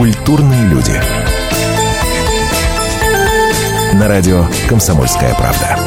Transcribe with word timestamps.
Культурные 0.00 0.66
люди. 0.66 0.98
На 3.92 4.08
радио 4.08 4.46
«Комсомольская 4.66 5.34
правда». 5.34 5.78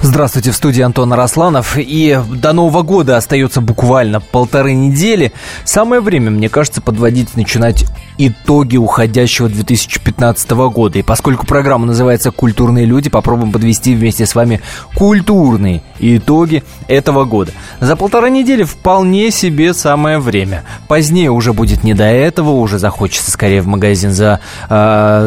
Здравствуйте, 0.00 0.52
в 0.52 0.56
студии 0.56 0.80
Антон 0.80 1.12
Арасланов. 1.12 1.76
И 1.76 2.18
до 2.30 2.54
Нового 2.54 2.80
года 2.80 3.18
остается 3.18 3.60
буквально 3.60 4.20
полторы 4.20 4.72
недели. 4.72 5.34
Самое 5.64 6.00
время, 6.00 6.30
мне 6.30 6.48
кажется, 6.48 6.80
подводить, 6.80 7.36
начинать 7.36 7.84
итоги 8.18 8.76
уходящего 8.76 9.48
2015 9.48 10.50
года. 10.50 10.98
И 10.98 11.02
поскольку 11.02 11.46
программа 11.46 11.86
называется 11.86 12.32
«Культурные 12.32 12.84
люди», 12.84 13.08
попробуем 13.08 13.52
подвести 13.52 13.94
вместе 13.94 14.26
с 14.26 14.34
вами 14.34 14.60
культурные 14.96 15.82
итоги 16.00 16.64
этого 16.88 17.24
года. 17.24 17.52
За 17.80 17.96
полтора 17.96 18.28
недели 18.28 18.64
вполне 18.64 19.30
себе 19.30 19.72
самое 19.72 20.18
время. 20.18 20.64
Позднее 20.88 21.30
уже 21.30 21.52
будет 21.52 21.84
не 21.84 21.94
до 21.94 22.04
этого, 22.04 22.50
уже 22.50 22.78
захочется 22.78 23.30
скорее 23.30 23.62
в 23.62 23.66
магазин 23.66 24.10
за 24.12 24.40
э, 24.68 24.74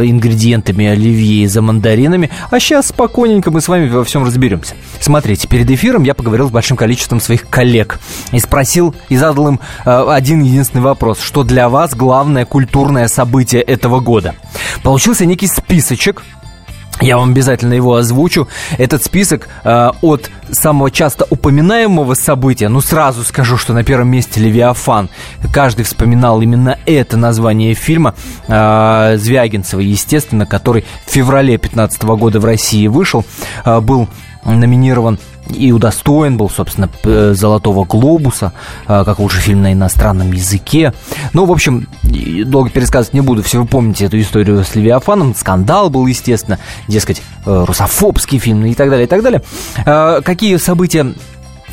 ингредиентами 0.04 0.86
оливье 0.86 1.44
и 1.44 1.48
за 1.48 1.62
мандаринами. 1.62 2.30
А 2.50 2.60
сейчас 2.60 2.88
спокойненько 2.88 3.52
мы 3.52 3.62
с 3.62 3.68
вами 3.70 3.90
во 3.90 4.04
всем 4.04 4.26
разберемся. 4.26 4.76
Смотрите, 5.00 5.48
перед 5.48 5.70
эфиром 5.72 6.04
я 6.04 6.14
поговорил 6.14 6.50
с 6.50 6.52
большим 6.52 6.76
количеством 6.76 7.22
своих 7.22 7.48
коллег 7.50 8.00
и 8.32 8.40
спросил, 8.40 8.94
и 9.08 9.16
задал 9.16 9.48
им 9.48 9.60
э, 9.86 10.06
один 10.10 10.42
единственный 10.42 10.82
вопрос. 10.82 11.22
Что 11.22 11.44
для 11.44 11.70
вас 11.70 11.96
главное 11.96 12.46
культура 12.46 12.81
культурное 12.82 13.08
событие 13.08 13.62
этого 13.62 14.00
года. 14.00 14.34
Получился 14.82 15.26
некий 15.26 15.48
списочек, 15.48 16.24
я 17.00 17.18
вам 17.18 17.32
обязательно 17.32 17.74
его 17.74 17.96
озвучу. 17.96 18.48
Этот 18.78 19.04
список 19.04 19.50
э, 19.64 19.90
от 20.02 20.30
самого 20.52 20.90
часто 20.92 21.26
упоминаемого 21.30 22.16
события. 22.16 22.70
Ну, 22.70 22.82
сразу 22.82 23.24
скажу, 23.24 23.58
что 23.58 23.74
на 23.74 23.84
первом 23.84 24.10
месте 24.10 24.40
«Левиафан». 24.40 25.10
Каждый 25.54 25.84
вспоминал 25.84 26.42
именно 26.42 26.78
это 26.86 27.18
название 27.18 27.74
фильма 27.76 28.14
э, 28.48 29.18
Звягинцева, 29.18 29.80
естественно, 29.80 30.46
который 30.46 30.86
в 31.06 31.12
феврале 31.12 31.58
2015 31.58 32.04
года 32.04 32.40
в 32.40 32.46
России 32.46 32.88
вышел. 32.88 33.26
Э, 33.64 33.80
был 33.80 34.08
номинирован 34.44 35.20
и 35.50 35.72
удостоен 35.72 36.38
был, 36.38 36.50
собственно, 36.50 36.90
«Золотого 37.34 37.86
глобуса», 37.86 38.54
а, 38.88 39.04
как 39.04 39.20
лучший 39.20 39.42
фильм 39.42 39.62
на 39.62 39.74
иностранном 39.74 40.32
языке. 40.32 40.94
Ну, 41.34 41.46
в 41.46 41.52
общем, 41.52 41.88
долго 42.46 42.70
пересказывать 42.70 43.14
не 43.14 43.22
буду, 43.22 43.44
все 43.44 43.60
вы 43.60 43.68
помните 43.68 44.06
эту 44.06 44.20
историю 44.20 44.64
с 44.64 44.76
Левиафаном, 44.76 45.36
скандал 45.36 45.90
был, 45.90 46.06
естественно, 46.08 46.60
дескать, 46.88 47.22
э, 47.46 47.66
русофобский 47.68 48.40
фильм 48.40 48.66
и 48.66 48.74
так 48.74 48.90
далее, 48.90 49.06
и 49.06 49.10
так 49.10 49.22
далее. 49.24 49.42
Какие 50.24 50.58
события 50.58 51.14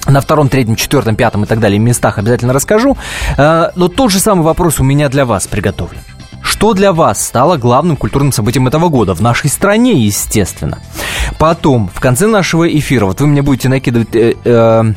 на 0.06 0.20
втором, 0.20 0.48
третьем, 0.48 0.76
четвертом, 0.76 1.16
пятом 1.16 1.44
и 1.44 1.46
так 1.46 1.60
далее 1.60 1.78
местах 1.78 2.18
обязательно 2.18 2.52
расскажу. 2.52 2.96
Но 3.36 3.88
тот 3.88 4.10
же 4.10 4.20
самый 4.20 4.42
вопрос 4.42 4.80
у 4.80 4.84
меня 4.84 5.08
для 5.08 5.26
вас 5.26 5.46
приготовлен. 5.46 6.00
Что 6.42 6.74
для 6.74 6.92
вас 6.92 7.24
стало 7.24 7.56
главным 7.56 7.96
культурным 7.96 8.32
событием 8.32 8.66
этого 8.66 8.88
года? 8.88 9.14
В 9.14 9.20
нашей 9.20 9.50
стране, 9.50 9.92
естественно. 9.92 10.78
Потом, 11.38 11.90
в 11.94 12.00
конце 12.00 12.26
нашего 12.26 12.68
эфира, 12.68 13.06
вот 13.06 13.20
вы 13.20 13.26
мне 13.26 13.42
будете 13.42 13.68
накидывать... 13.68 14.14
Э, 14.14 14.34
э, 14.44 14.92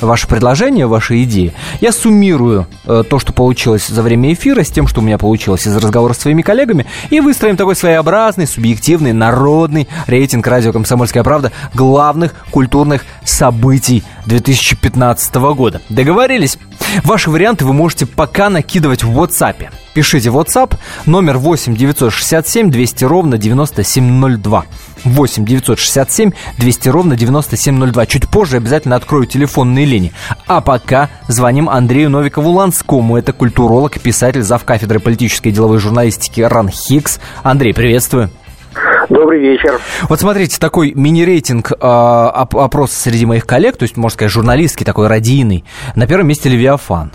ваши 0.00 0.26
предложения, 0.26 0.86
ваши 0.86 1.22
идеи. 1.22 1.52
Я 1.80 1.92
суммирую 1.92 2.66
э, 2.84 3.04
то, 3.08 3.18
что 3.18 3.32
получилось 3.32 3.86
за 3.86 4.02
время 4.02 4.32
эфира, 4.32 4.62
с 4.62 4.68
тем, 4.68 4.86
что 4.86 5.00
у 5.00 5.04
меня 5.04 5.18
получилось 5.18 5.66
из 5.66 5.76
разговора 5.76 6.12
с 6.12 6.18
своими 6.18 6.42
коллегами, 6.42 6.86
и 7.10 7.20
выстроим 7.20 7.56
такой 7.56 7.76
своеобразный, 7.76 8.46
субъективный, 8.46 9.12
народный 9.12 9.88
рейтинг 10.06 10.46
радио 10.46 10.72
«Комсомольская 10.72 11.22
правда» 11.22 11.52
главных 11.74 12.34
культурных 12.50 13.04
событий 13.24 14.02
2015 14.26 15.34
года. 15.54 15.80
Договорились? 15.88 16.58
Ваши 17.04 17.30
варианты 17.30 17.64
вы 17.64 17.72
можете 17.72 18.06
пока 18.06 18.50
накидывать 18.50 19.04
в 19.04 19.18
WhatsApp. 19.18 19.68
Пишите 19.94 20.28
WhatsApp 20.28 20.76
номер 21.06 21.38
8 21.38 21.74
967 21.76 22.70
200 22.70 23.04
ровно 23.04 23.38
9702. 23.38 24.64
8 25.04 25.44
967 25.44 26.32
200 26.58 26.88
ровно 26.88 27.16
9702. 27.16 28.06
Чуть 28.06 28.28
позже 28.28 28.56
обязательно 28.56 28.96
открою 28.96 29.26
телефонные 29.26 29.86
линии. 29.90 30.12
А 30.46 30.60
пока 30.60 31.10
звоним 31.28 31.68
Андрею 31.68 32.08
Новикову 32.10 32.50
Ланскому. 32.50 33.16
Это 33.16 33.32
культуролог, 33.32 34.00
писатель, 34.00 34.42
зав. 34.42 34.64
кафедры 34.64 35.00
политической 35.00 35.48
и 35.48 35.52
деловой 35.52 35.78
журналистики 35.78 36.40
РАН 36.40 36.70
Хикс. 36.70 37.20
Андрей, 37.42 37.74
приветствую. 37.74 38.30
Добрый 39.08 39.40
вечер. 39.40 39.80
Вот 40.08 40.20
смотрите, 40.20 40.58
такой 40.58 40.92
мини-рейтинг 40.94 41.72
э, 41.72 41.76
опрос 41.76 42.92
среди 42.92 43.26
моих 43.26 43.44
коллег, 43.44 43.76
то 43.76 43.82
есть, 43.82 43.96
можно 43.96 44.14
сказать, 44.14 44.32
журналистский, 44.32 44.86
такой 44.86 45.08
радийный. 45.08 45.64
На 45.96 46.06
первом 46.06 46.28
месте 46.28 46.48
Левиафан. 46.48 47.12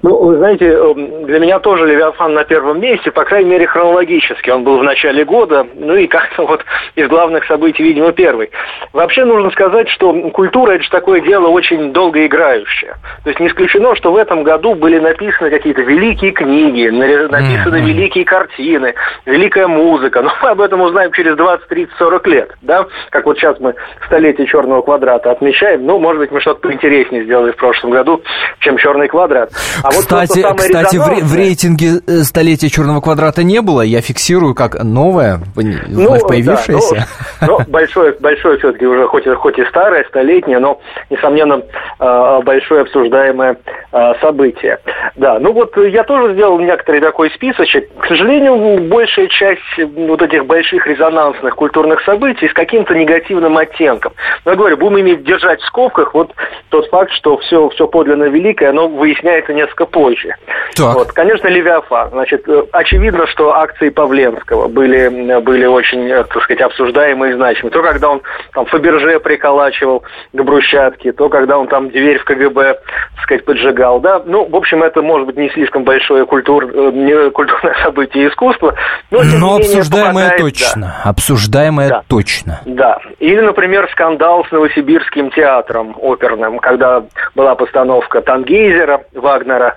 Ну, 0.00 0.16
вы 0.16 0.36
знаете, 0.36 0.66
эм, 0.66 1.26
для 1.26 1.40
меня 1.40 1.58
тоже 1.58 1.84
Левиафан 1.86 2.32
на 2.32 2.44
первом 2.44 2.80
месте, 2.80 3.10
по 3.10 3.24
крайней 3.24 3.50
мере, 3.50 3.66
хронологически. 3.66 4.50
Он 4.50 4.62
был 4.62 4.78
в 4.78 4.84
начале 4.84 5.24
года, 5.24 5.66
ну 5.74 5.96
и 5.96 6.06
как-то 6.06 6.46
вот 6.46 6.64
из 6.94 7.08
главных 7.08 7.44
событий, 7.46 7.82
видимо, 7.82 8.12
первый. 8.12 8.50
Вообще 8.92 9.24
нужно 9.24 9.50
сказать, 9.50 9.88
что 9.88 10.12
культура– 10.30 10.72
это 10.74 10.84
же 10.84 10.90
такое 10.90 11.20
дело 11.20 11.48
очень 11.48 11.92
долгоиграющее. 11.92 12.94
То 13.24 13.30
есть 13.30 13.40
не 13.40 13.48
исключено, 13.48 13.96
что 13.96 14.12
в 14.12 14.16
этом 14.16 14.44
году 14.44 14.76
были 14.76 15.00
написаны 15.00 15.50
какие-то 15.50 15.82
великие 15.82 16.30
книги, 16.30 16.88
написаны 16.88 17.76
mm-hmm. 17.76 17.86
великие 17.86 18.24
картины, 18.24 18.94
великая 19.26 19.66
музыка. 19.66 20.22
Но 20.28 20.30
мы 20.42 20.50
об 20.50 20.60
этом 20.60 20.80
узнаем 20.80 21.10
через 21.10 21.34
20, 21.36 21.66
30, 21.66 21.94
40 21.98 22.26
лет, 22.28 22.50
да? 22.62 22.86
Как 23.10 23.26
вот 23.26 23.36
сейчас 23.36 23.58
мы 23.58 23.74
столетие 24.06 24.46
черного 24.46 24.82
квадрата 24.82 25.32
отмечаем. 25.32 25.84
Ну, 25.84 25.98
может 25.98 26.20
быть, 26.20 26.30
мы 26.30 26.40
что-то 26.40 26.60
поинтереснее 26.60 27.24
сделали 27.24 27.50
в 27.50 27.56
прошлом 27.56 27.90
году, 27.90 28.22
чем 28.60 28.76
черный 28.76 29.08
квадрат. 29.08 29.50
А 29.88 29.90
кстати, 29.90 30.40
вот 30.40 30.58
кстати 30.58 30.96
в, 30.96 31.24
в 31.24 31.34
рейтинге 31.34 32.00
э, 32.06 32.22
столетия 32.22 32.68
черного 32.68 33.00
квадрата 33.00 33.42
не 33.42 33.62
было. 33.62 33.80
Я 33.80 34.02
фиксирую 34.02 34.54
как 34.54 34.82
новое, 34.84 35.40
ну, 35.56 35.72
вновь 35.88 36.22
появившееся. 36.28 37.06
Да, 37.40 37.46
но, 37.46 37.58
но 37.58 37.64
большое, 37.66 38.14
большое 38.20 38.58
все-таки 38.58 38.86
уже, 38.86 39.06
хоть, 39.06 39.26
хоть 39.26 39.58
и 39.58 39.64
старое, 39.66 40.04
столетнее, 40.04 40.58
но, 40.58 40.80
несомненно, 41.08 41.62
э, 41.98 42.40
большое 42.44 42.82
обсуждаемое 42.82 43.56
э, 43.92 44.12
событие. 44.20 44.78
Да, 45.16 45.38
ну 45.38 45.52
вот 45.52 45.74
я 45.76 46.04
тоже 46.04 46.34
сделал 46.34 46.58
некоторый 46.60 47.00
такой 47.00 47.30
списочек. 47.30 47.88
К 47.98 48.06
сожалению, 48.08 48.88
большая 48.88 49.28
часть 49.28 49.62
вот 49.78 50.20
этих 50.20 50.44
больших 50.46 50.86
резонансных 50.86 51.56
культурных 51.56 52.02
событий 52.02 52.48
с 52.48 52.52
каким-то 52.52 52.94
негативным 52.94 53.56
оттенком. 53.56 54.12
Но 54.44 54.52
я 54.52 54.56
говорю, 54.56 54.76
будем 54.76 55.00
иметь 55.00 55.24
держать 55.24 55.60
в 55.60 55.66
скобках 55.66 56.12
вот 56.14 56.32
тот 56.68 56.88
факт, 56.90 57.12
что 57.12 57.38
все, 57.38 57.68
все 57.70 57.86
подлинно 57.86 58.24
великое, 58.24 58.70
оно 58.70 58.88
выясняется 58.88 59.52
несколько 59.52 59.77
несколько 59.78 59.86
позже. 59.86 60.34
Так. 60.76 60.94
Вот, 60.94 61.12
конечно, 61.12 61.48
Левиафан. 61.48 62.10
Значит, 62.10 62.48
э, 62.48 62.62
очевидно, 62.72 63.26
что 63.26 63.54
акции 63.54 63.88
Павленского 63.88 64.68
были, 64.68 65.08
были 65.40 65.66
очень, 65.66 66.08
э, 66.08 66.24
так 66.24 66.42
сказать, 66.42 66.60
обсуждаемые 66.62 67.32
и 67.32 67.36
значимые. 67.36 67.72
То, 67.72 67.82
когда 67.82 68.10
он 68.10 68.22
там 68.52 68.66
Фаберже 68.66 69.18
приколачивал 69.20 70.04
к 70.32 70.42
брусчатке, 70.42 71.12
то, 71.12 71.28
когда 71.28 71.58
он 71.58 71.68
там 71.68 71.88
дверь 71.90 72.18
в 72.18 72.24
КГБ, 72.24 72.74
так 73.16 73.24
сказать, 73.24 73.44
поджигал, 73.44 74.00
да. 74.00 74.22
Ну, 74.24 74.44
в 74.48 74.54
общем, 74.54 74.82
это 74.82 75.02
может 75.02 75.26
быть 75.26 75.36
не 75.36 75.50
слишком 75.50 75.84
большое 75.84 76.26
культур, 76.26 76.64
э, 76.64 76.90
не 76.92 77.30
культурное 77.30 77.74
событие 77.82 78.28
искусства, 78.28 78.74
но, 79.10 79.20
но 79.22 79.56
обсуждаемое 79.56 80.30
попадает, 80.30 80.40
точно. 80.40 80.80
Да. 81.04 81.10
Обсуждаемое 81.10 81.88
да. 81.88 82.02
точно. 82.08 82.60
Да. 82.66 82.98
Или, 83.18 83.40
например, 83.40 83.88
скандал 83.92 84.44
с 84.44 84.52
Новосибирским 84.52 85.30
театром 85.30 85.96
оперным, 86.00 86.58
когда 86.58 87.02
была 87.34 87.54
постановка 87.54 88.20
Тангейзера, 88.20 89.02
Вагнера, 89.14 89.67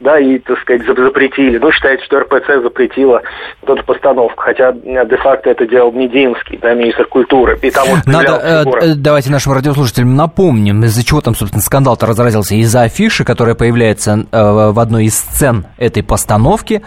да, 0.00 0.18
и, 0.18 0.38
так 0.38 0.58
сказать, 0.60 0.82
запретили. 0.86 1.58
Ну, 1.58 1.70
считается, 1.72 2.04
что 2.06 2.20
РПЦ 2.20 2.62
запретила 2.62 3.22
вот 3.62 3.78
эту 3.78 3.84
постановку, 3.84 4.42
хотя 4.42 4.70
э, 4.70 5.06
де-факто 5.06 5.50
это 5.50 5.66
делал 5.66 5.92
Мединский, 5.92 6.58
да, 6.58 6.74
министр 6.74 7.06
культуры. 7.06 7.58
И 7.62 7.70
там 7.70 7.86
вот 7.88 8.06
Надо, 8.06 8.40
э, 8.42 8.64
э, 8.82 8.94
давайте 8.96 9.30
нашим 9.30 9.52
радиослушателям 9.52 10.14
напомним, 10.14 10.84
из-за 10.84 11.04
чего 11.04 11.20
там, 11.20 11.34
собственно, 11.34 11.62
скандал-то 11.62 12.06
разразился. 12.06 12.54
Из-за 12.54 12.82
афиши, 12.82 13.24
которая 13.24 13.54
появляется 13.54 14.26
э, 14.30 14.70
в 14.70 14.78
одной 14.78 15.04
из 15.04 15.16
сцен 15.16 15.66
этой 15.78 16.02
постановки, 16.02 16.82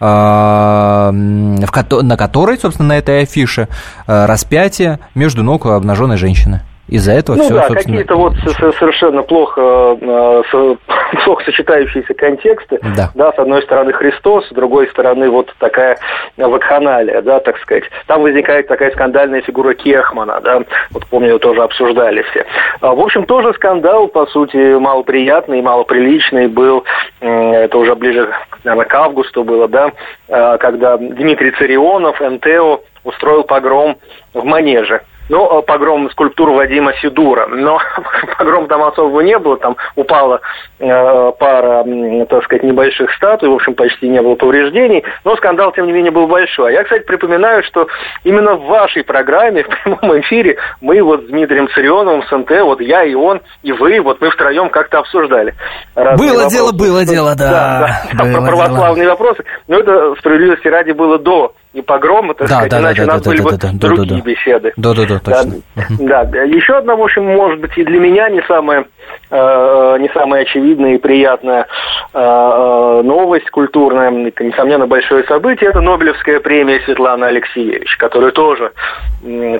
э, 0.00 0.04
на 0.04 2.16
которой, 2.16 2.58
собственно, 2.58 2.90
на 2.90 2.98
этой 2.98 3.22
афише 3.22 3.68
распятие 4.06 4.98
между 5.14 5.42
ног 5.42 5.66
обнаженной 5.66 6.16
женщины. 6.16 6.62
Из-за 6.88 7.12
этого 7.12 7.36
ну, 7.36 7.42
все, 7.42 7.54
да, 7.54 7.66
собственно... 7.66 7.98
какие-то 7.98 8.14
вот 8.14 8.34
совершенно 8.78 9.22
плохо, 9.22 9.60
э, 10.00 10.42
плохо 11.24 11.44
сочетающиеся 11.44 12.14
контексты. 12.14 12.78
Да. 12.96 13.10
да, 13.14 13.32
с 13.32 13.38
одной 13.38 13.62
стороны 13.62 13.92
Христос, 13.92 14.46
с 14.48 14.52
другой 14.52 14.86
стороны 14.88 15.28
вот 15.28 15.52
такая 15.58 15.98
вакханалия, 16.36 17.22
да, 17.22 17.40
так 17.40 17.58
сказать. 17.58 17.84
Там 18.06 18.22
возникает 18.22 18.68
такая 18.68 18.92
скандальная 18.92 19.40
фигура 19.42 19.74
Кехмана, 19.74 20.40
да, 20.40 20.62
вот 20.92 21.06
помню, 21.06 21.38
тоже 21.40 21.62
обсуждали 21.62 22.22
все. 22.30 22.46
А, 22.80 22.94
в 22.94 23.00
общем, 23.00 23.26
тоже 23.26 23.52
скандал, 23.54 24.06
по 24.06 24.26
сути, 24.26 24.78
малоприятный, 24.78 25.62
малоприличный 25.62 26.46
был, 26.46 26.84
это 27.20 27.76
уже 27.78 27.96
ближе, 27.96 28.30
наверное, 28.62 28.86
к 28.86 28.94
августу 28.94 29.42
было, 29.42 29.66
да, 29.66 29.90
а, 30.28 30.56
когда 30.58 30.96
Дмитрий 30.96 31.50
Царионов, 31.50 32.20
НТО, 32.20 32.80
устроил 33.02 33.42
погром 33.42 33.96
в 34.34 34.44
Манеже 34.44 35.02
ну, 35.28 35.62
погром 35.62 36.10
скульптуру 36.10 36.54
Вадима 36.54 36.92
Сидура. 37.00 37.46
Но 37.46 37.78
погром 38.38 38.66
там 38.66 38.82
особого 38.82 39.20
не 39.20 39.38
было, 39.38 39.56
там 39.56 39.76
упала 39.94 40.40
э, 40.78 41.32
пара, 41.38 41.84
так 42.28 42.44
сказать, 42.44 42.62
небольших 42.62 43.12
статуй, 43.14 43.48
в 43.48 43.54
общем, 43.54 43.74
почти 43.74 44.08
не 44.08 44.20
было 44.20 44.34
повреждений, 44.34 45.04
но 45.24 45.36
скандал, 45.36 45.72
тем 45.72 45.86
не 45.86 45.92
менее, 45.92 46.12
был 46.12 46.26
большой. 46.26 46.70
А 46.70 46.72
я, 46.72 46.84
кстати, 46.84 47.04
припоминаю, 47.04 47.62
что 47.64 47.86
именно 48.24 48.54
в 48.54 48.66
вашей 48.66 49.04
программе, 49.04 49.62
в 49.64 49.68
прямом 49.68 50.20
эфире, 50.20 50.56
мы 50.80 51.02
вот 51.02 51.22
с 51.22 51.26
Дмитрием 51.26 51.68
Царионовым, 51.68 52.22
с 52.22 52.30
НТ, 52.30 52.50
вот 52.62 52.80
я 52.80 53.04
и 53.04 53.14
он, 53.14 53.40
и 53.62 53.72
вы, 53.72 54.00
вот 54.00 54.20
мы 54.20 54.30
втроем 54.30 54.70
как-то 54.70 54.98
обсуждали. 54.98 55.54
Было 55.94 56.06
вопросы. 56.06 56.56
дело, 56.56 56.72
было 56.72 57.04
дело, 57.04 57.34
да. 57.36 57.50
Да, 57.50 58.02
да 58.14 58.24
было 58.24 58.32
про 58.32 58.46
православные 58.46 59.04
дело. 59.04 59.10
вопросы. 59.10 59.44
Но 59.68 59.78
это, 59.78 60.14
справедливости 60.18 60.68
ради, 60.68 60.92
было 60.92 61.18
до 61.18 61.52
и 61.76 61.82
погрома, 61.82 62.34
так 62.34 62.48
да, 62.48 62.54
сказать, 62.54 62.70
да, 62.70 62.80
иначе 62.80 63.04
да, 63.04 63.04
у 63.04 63.06
нас 63.06 63.22
да, 63.22 63.30
были 63.30 63.42
да, 63.42 63.44
бы 63.44 63.50
да, 63.56 63.88
другие 63.88 64.22
да, 64.22 64.30
беседы. 64.30 64.72
Да, 64.76 64.94
да, 64.94 65.06
да, 65.06 65.18
точно. 65.18 65.52
Да, 66.00 66.24
да. 66.24 66.42
Еще 66.42 66.74
одна, 66.74 66.96
в 66.96 67.02
общем, 67.02 67.24
может 67.24 67.60
быть, 67.60 67.76
и 67.76 67.84
для 67.84 68.00
меня 68.00 68.28
не 68.30 68.42
самая 68.42 68.86
Э, 69.28 69.96
не 69.98 70.08
самая 70.10 70.42
очевидная 70.42 70.94
и 70.94 70.98
приятная 70.98 71.62
э, 71.62 72.18
э, 72.18 73.02
новость 73.02 73.50
культурная, 73.50 74.12
это, 74.28 74.44
несомненно, 74.44 74.86
большое 74.86 75.24
событие, 75.24 75.70
это 75.70 75.80
Нобелевская 75.80 76.38
премия 76.38 76.80
Светланы 76.84 77.24
Алексеевич, 77.24 77.96
которую 77.96 78.30
тоже, 78.30 78.70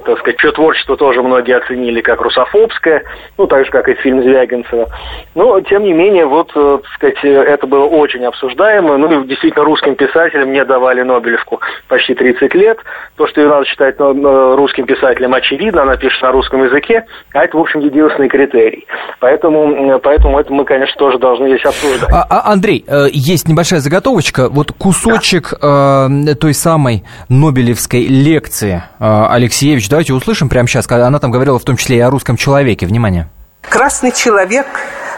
так 0.04 0.18
сказать, 0.20 0.38
чье 0.38 0.52
творчество 0.52 0.96
тоже 0.96 1.20
многие 1.20 1.56
оценили 1.56 2.00
как 2.00 2.20
русофобское, 2.20 3.02
ну, 3.38 3.48
так 3.48 3.64
же, 3.64 3.72
как 3.72 3.88
и 3.88 3.94
фильм 3.94 4.22
Звягинцева. 4.22 4.88
Но, 5.34 5.60
тем 5.62 5.82
не 5.82 5.92
менее, 5.92 6.26
вот, 6.26 6.52
так 6.52 6.86
сказать, 6.94 7.18
это 7.24 7.66
было 7.66 7.86
очень 7.86 8.24
обсуждаемо, 8.24 8.96
ну, 8.98 9.22
и 9.22 9.26
действительно 9.26 9.64
русским 9.64 9.96
писателям 9.96 10.52
не 10.52 10.64
давали 10.64 11.02
Нобелевку 11.02 11.60
почти 11.88 12.05
30 12.14 12.54
лет. 12.54 12.78
То, 13.16 13.26
что 13.26 13.40
ее 13.40 13.48
надо 13.48 13.64
считать 13.64 13.96
русским 13.98 14.86
писателем, 14.86 15.34
очевидно, 15.34 15.82
она 15.82 15.96
пишет 15.96 16.20
на 16.22 16.32
русском 16.32 16.64
языке, 16.64 17.04
а 17.32 17.44
это, 17.44 17.56
в 17.56 17.60
общем, 17.60 17.80
единственный 17.80 18.28
критерий. 18.28 18.86
Поэтому 19.20 19.46
Поэтому, 19.46 20.00
поэтому 20.00 20.38
это 20.38 20.52
мы, 20.52 20.64
конечно, 20.64 20.94
тоже 20.98 21.18
должны 21.18 21.48
здесь 21.48 21.64
обсуждать. 21.64 22.10
А, 22.10 22.26
а, 22.28 22.52
Андрей, 22.52 22.84
э, 22.86 23.06
есть 23.12 23.48
небольшая 23.48 23.80
заготовочка. 23.80 24.48
Вот 24.48 24.72
кусочек 24.72 25.54
да. 25.60 26.08
э, 26.10 26.34
той 26.34 26.54
самой 26.54 27.04
Нобелевской 27.28 28.06
лекции 28.06 28.82
э, 28.98 29.26
Алексеевич. 29.30 29.88
Давайте 29.88 30.14
услышим 30.14 30.48
прямо 30.48 30.68
сейчас. 30.68 30.90
Она 30.90 31.18
там 31.18 31.30
говорила 31.30 31.58
в 31.58 31.64
том 31.64 31.76
числе 31.76 31.98
и 31.98 32.00
о 32.00 32.10
русском 32.10 32.36
человеке. 32.36 32.86
Внимание. 32.86 33.28
Красный 33.62 34.12
человек 34.12 34.66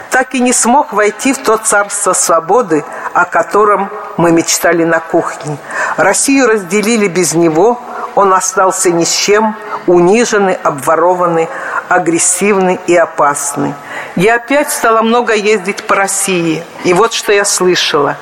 так 0.09 0.33
и 0.33 0.39
не 0.39 0.53
смог 0.53 0.93
войти 0.93 1.33
в 1.33 1.37
то 1.39 1.57
царство 1.57 2.13
свободы, 2.13 2.83
о 3.13 3.25
котором 3.25 3.89
мы 4.17 4.31
мечтали 4.31 4.83
на 4.83 4.99
кухне. 4.99 5.57
Россию 5.97 6.47
разделили 6.47 7.07
без 7.07 7.33
него, 7.33 7.79
он 8.15 8.33
остался 8.33 8.91
ни 8.91 9.03
с 9.03 9.11
чем, 9.11 9.55
униженный, 9.87 10.55
обворованный, 10.55 11.47
агрессивный 11.87 12.79
и 12.87 12.95
опасный. 12.95 13.73
Я 14.15 14.35
опять 14.35 14.71
стала 14.71 15.01
много 15.01 15.33
ездить 15.33 15.83
по 15.83 15.95
России. 15.95 16.63
И 16.83 16.93
вот 16.93 17.13
что 17.13 17.31
я 17.31 17.45
слышала. 17.45 18.17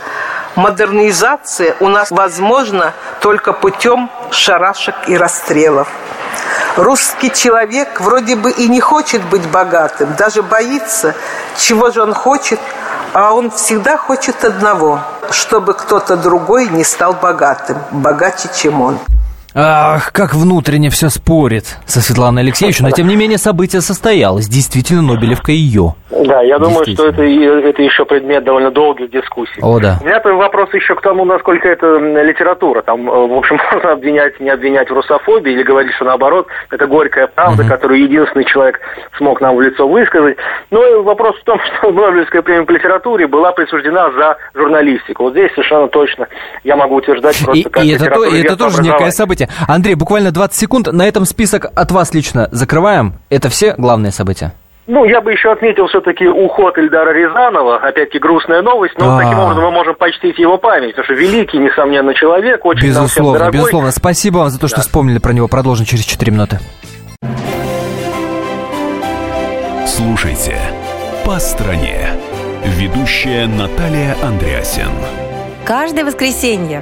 Модернизация 0.55 1.75
у 1.79 1.87
нас 1.87 2.11
возможна 2.11 2.93
только 3.21 3.53
путем 3.53 4.09
шарашек 4.31 4.95
и 5.07 5.15
расстрелов. 5.15 5.87
Русский 6.77 7.31
человек 7.31 7.99
вроде 7.99 8.35
бы 8.35 8.51
и 8.51 8.67
не 8.67 8.79
хочет 8.79 9.27
быть 9.29 9.43
богатым, 9.49 10.13
даже 10.15 10.43
боится, 10.43 11.15
чего 11.57 11.89
же 11.89 12.03
он 12.03 12.13
хочет, 12.13 12.59
а 13.13 13.33
он 13.33 13.49
всегда 13.49 13.97
хочет 13.97 14.43
одного, 14.45 15.01
чтобы 15.31 15.73
кто-то 15.73 16.15
другой 16.15 16.67
не 16.67 16.83
стал 16.83 17.13
богатым, 17.13 17.79
богаче, 17.89 18.49
чем 18.55 18.83
он. 18.83 18.99
Ах, 19.59 20.11
как 20.11 20.35
внутренне 20.35 20.91
все 20.91 21.09
спорит 21.09 21.77
со 21.87 21.99
Светланой 21.99 22.43
Алексеевичем, 22.43 22.85
но 22.85 22.91
тем 22.91 23.07
не 23.07 23.15
менее 23.15 23.39
событие 23.39 23.81
состоялось. 23.81 24.47
Действительно, 24.47 25.01
Нобелевка 25.01 25.51
ее. 25.51 25.95
Да, 26.11 26.41
я 26.43 26.59
думаю, 26.59 26.85
что 26.85 27.07
это, 27.07 27.23
это 27.23 27.81
еще 27.81 28.05
предмет 28.05 28.43
довольно 28.43 28.69
долгих 28.69 29.09
дискуссий. 29.09 29.59
О, 29.61 29.79
да. 29.79 29.97
У 30.01 30.05
меня 30.05 30.21
вопрос 30.21 30.71
еще 30.73 30.93
к 30.93 31.01
тому, 31.01 31.25
насколько 31.25 31.67
это 31.67 31.97
литература. 31.97 32.83
Там, 32.83 33.09
э, 33.09 33.27
в 33.27 33.33
общем, 33.33 33.59
можно 33.73 33.93
обвинять, 33.93 34.39
не 34.39 34.51
обвинять 34.51 34.91
в 34.91 34.93
русофобии 34.93 35.51
или 35.51 35.63
говорить, 35.63 35.93
что 35.95 36.05
наоборот, 36.05 36.47
это 36.69 36.85
горькая 36.85 37.25
правда, 37.25 37.63
угу. 37.63 37.69
которую 37.69 38.03
единственный 38.03 38.45
человек 38.45 38.79
смог 39.17 39.41
нам 39.41 39.55
в 39.55 39.61
лицо 39.61 39.87
высказать. 39.87 40.37
Но 40.69 41.01
вопрос 41.01 41.35
в 41.35 41.43
том, 41.43 41.59
что 41.79 41.91
Нобелевская 41.91 42.43
премия 42.43 42.65
по 42.65 42.71
литературе 42.71 43.25
была 43.25 43.53
присуждена 43.53 44.11
за 44.11 44.37
журналистику. 44.53 45.23
Вот 45.23 45.31
здесь 45.33 45.51
совершенно 45.53 45.87
точно 45.87 46.27
я 46.63 46.75
могу 46.75 46.95
утверждать 46.95 47.43
просто 47.43 47.67
и, 47.67 47.71
как 47.71 47.83
и 47.83 47.89
это, 47.89 48.05
то, 48.05 48.23
и 48.23 48.43
это 48.43 48.55
тоже 48.55 48.83
некое 48.83 49.09
событие. 49.09 49.46
Андрей, 49.67 49.95
буквально 49.95 50.31
20 50.31 50.55
секунд. 50.55 50.91
На 50.91 51.07
этом 51.07 51.25
список 51.25 51.67
от 51.75 51.91
вас 51.91 52.13
лично 52.13 52.47
закрываем. 52.51 53.13
Это 53.29 53.49
все 53.49 53.73
главные 53.77 54.11
события? 54.11 54.53
Ну, 54.87 55.03
я 55.03 55.19
бы 55.19 55.33
еще 55.33 55.51
отметил 55.51 55.87
все-таки 55.87 56.25
уход 56.27 56.77
Ильдара 56.77 57.11
Рязанова. 57.11 57.75
Опять-таки 57.75 58.19
грустная 58.19 58.61
новость, 58.61 58.93
но 58.97 59.09
А-а-а. 59.09 59.21
таким 59.21 59.39
образом 59.39 59.63
мы 59.65 59.71
можем 59.71 59.95
почтить 59.95 60.39
его 60.39 60.57
память, 60.57 60.95
потому 60.95 61.03
что 61.03 61.13
великий, 61.13 61.57
несомненно, 61.57 62.13
человек, 62.13 62.65
очень 62.65 62.87
Безусловно, 62.87 63.39
нам 63.39 63.51
безусловно. 63.51 63.91
Спасибо 63.91 64.37
вам 64.37 64.49
за 64.49 64.59
то, 64.59 64.67
что 64.69 64.77
да. 64.77 64.83
вспомнили 64.83 65.19
про 65.19 65.33
него. 65.33 65.49
Продолжим 65.49 65.85
через 65.85 66.05
4 66.05 66.31
минуты. 66.31 66.59
Слушайте 69.85 70.57
«По 71.25 71.37
стране». 71.39 72.09
Ведущая 72.63 73.47
Наталья 73.47 74.15
Андреасин. 74.23 74.89
Каждое 75.65 76.05
воскресенье 76.05 76.81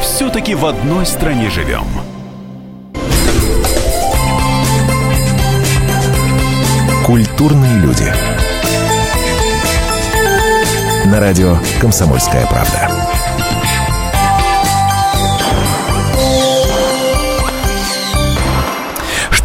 все-таки 0.00 0.54
в 0.54 0.66
одной 0.66 1.06
стране 1.06 1.50
живем. 1.50 1.86
Культурные 7.04 7.78
люди. 7.78 8.12
На 11.06 11.20
радио 11.20 11.56
«Комсомольская 11.80 12.46
правда». 12.46 13.17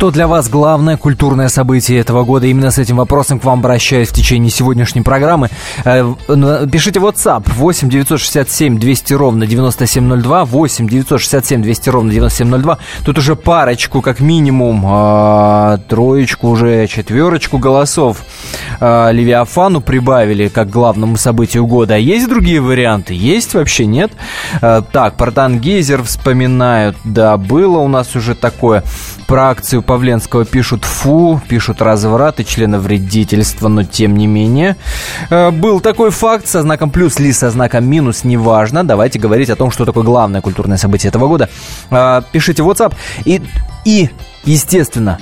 Что 0.03 0.12
для 0.12 0.27
вас 0.27 0.50
главное 0.50 0.98
культурное 0.98 1.48
событие 1.48 1.98
этого 1.98 2.25
года? 2.25 2.45
Именно 2.45 2.72
с 2.72 2.77
этим 2.77 2.98
вопросом 2.98 3.39
к 3.39 3.45
вам 3.45 3.60
обращаюсь 3.60 4.10
в 4.10 4.13
течение 4.13 4.51
сегодняшней 4.51 5.01
программы. 5.01 5.48
Э, 5.86 6.13
пишите 6.69 7.00
WhatsApp 7.00 7.50
8 7.55 7.88
967 7.88 8.79
200 8.79 9.13
ровно 9.13 9.48
9702 9.48 10.43
8 10.43 10.89
967 10.89 11.62
200 11.62 11.89
ровно 11.89 12.12
9702. 12.12 12.79
Тут 13.05 13.17
уже 13.17 13.38
парочку, 13.38 14.01
как 14.01 14.19
минимум, 14.19 14.83
а, 14.86 15.77
троечку, 15.88 16.50
уже 16.50 16.86
четверочку 16.88 17.57
голосов 17.57 18.25
а, 18.81 19.10
Левиафану 19.10 19.79
прибавили 19.79 20.50
как 20.50 20.69
главному 20.69 21.15
событию 21.15 21.65
года. 21.65 21.93
А 21.93 21.98
есть 21.98 22.27
другие 22.27 22.60
варианты? 22.60 23.13
Есть 23.13 23.53
вообще? 23.53 23.86
Нет? 23.86 24.12
А, 24.62 24.81
так, 24.81 25.15
Партан 25.15 25.60
Гейзер 25.60 26.03
вспоминают. 26.03 26.98
Да, 27.05 27.38
было 27.38 27.77
у 27.77 27.88
нас 27.88 28.17
уже 28.17 28.36
такое. 28.36 28.83
Про 29.27 29.51
акцию 29.51 29.81
Павленского 29.94 30.44
пишут 30.44 30.86
«фу», 30.86 31.40
пишут 31.48 31.80
«разврат» 31.80 32.40
и 32.40 32.46
членовредительство, 32.46 33.68
но 33.68 33.84
тем 33.84 34.18
не 34.18 34.26
менее. 34.26 34.76
Э, 35.30 35.52
был 35.52 35.82
такой 35.82 36.10
факт 36.10 36.48
со 36.48 36.64
знаком 36.64 36.90
плюс 36.90 37.20
или 37.20 37.32
со 37.32 37.52
знаком 37.52 37.86
минус, 37.86 38.24
неважно. 38.24 38.84
Давайте 38.84 39.20
говорить 39.20 39.52
о 39.52 39.56
том, 39.56 39.70
что 39.70 39.86
такое 39.86 40.04
главное 40.04 40.42
культурное 40.42 40.78
событие 40.78 41.10
этого 41.10 41.28
года. 41.28 41.48
Э, 41.92 42.24
пишите 42.32 42.64
в 42.64 42.70
WhatsApp. 42.72 42.96
И, 43.26 43.40
и 43.86 44.10
естественно, 44.46 45.20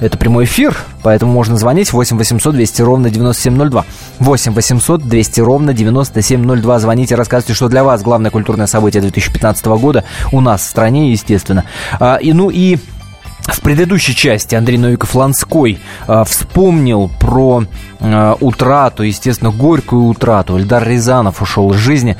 это 0.00 0.16
прямой 0.16 0.44
эфир, 0.44 0.74
поэтому 1.02 1.30
можно 1.30 1.58
звонить 1.58 1.92
8 1.92 2.16
800 2.16 2.54
200 2.54 2.80
ровно 2.80 3.10
9702. 3.10 3.84
8 4.20 4.52
800 4.54 5.02
200 5.06 5.40
ровно 5.42 5.74
9702. 5.74 6.78
Звоните, 6.78 7.14
рассказывайте, 7.14 7.52
что 7.52 7.68
для 7.68 7.84
вас 7.84 8.02
главное 8.02 8.30
культурное 8.30 8.68
событие 8.68 9.02
2015 9.02 9.66
года 9.66 10.04
у 10.32 10.40
нас 10.40 10.62
в 10.62 10.64
стране, 10.64 11.12
естественно. 11.12 11.64
А, 12.00 12.16
и, 12.16 12.32
ну 12.32 12.48
и 12.48 12.78
в 13.46 13.60
предыдущей 13.60 14.14
части 14.14 14.54
Андрей 14.54 14.78
Новиков-Ланской 14.78 15.78
э, 16.08 16.24
вспомнил 16.24 17.10
про 17.20 17.64
э, 18.00 18.34
утрату, 18.40 19.02
естественно, 19.02 19.50
горькую 19.50 20.04
утрату. 20.04 20.58
Эльдар 20.58 20.86
Рязанов 20.86 21.42
ушел 21.42 21.72
из 21.72 21.76
жизни. 21.76 22.16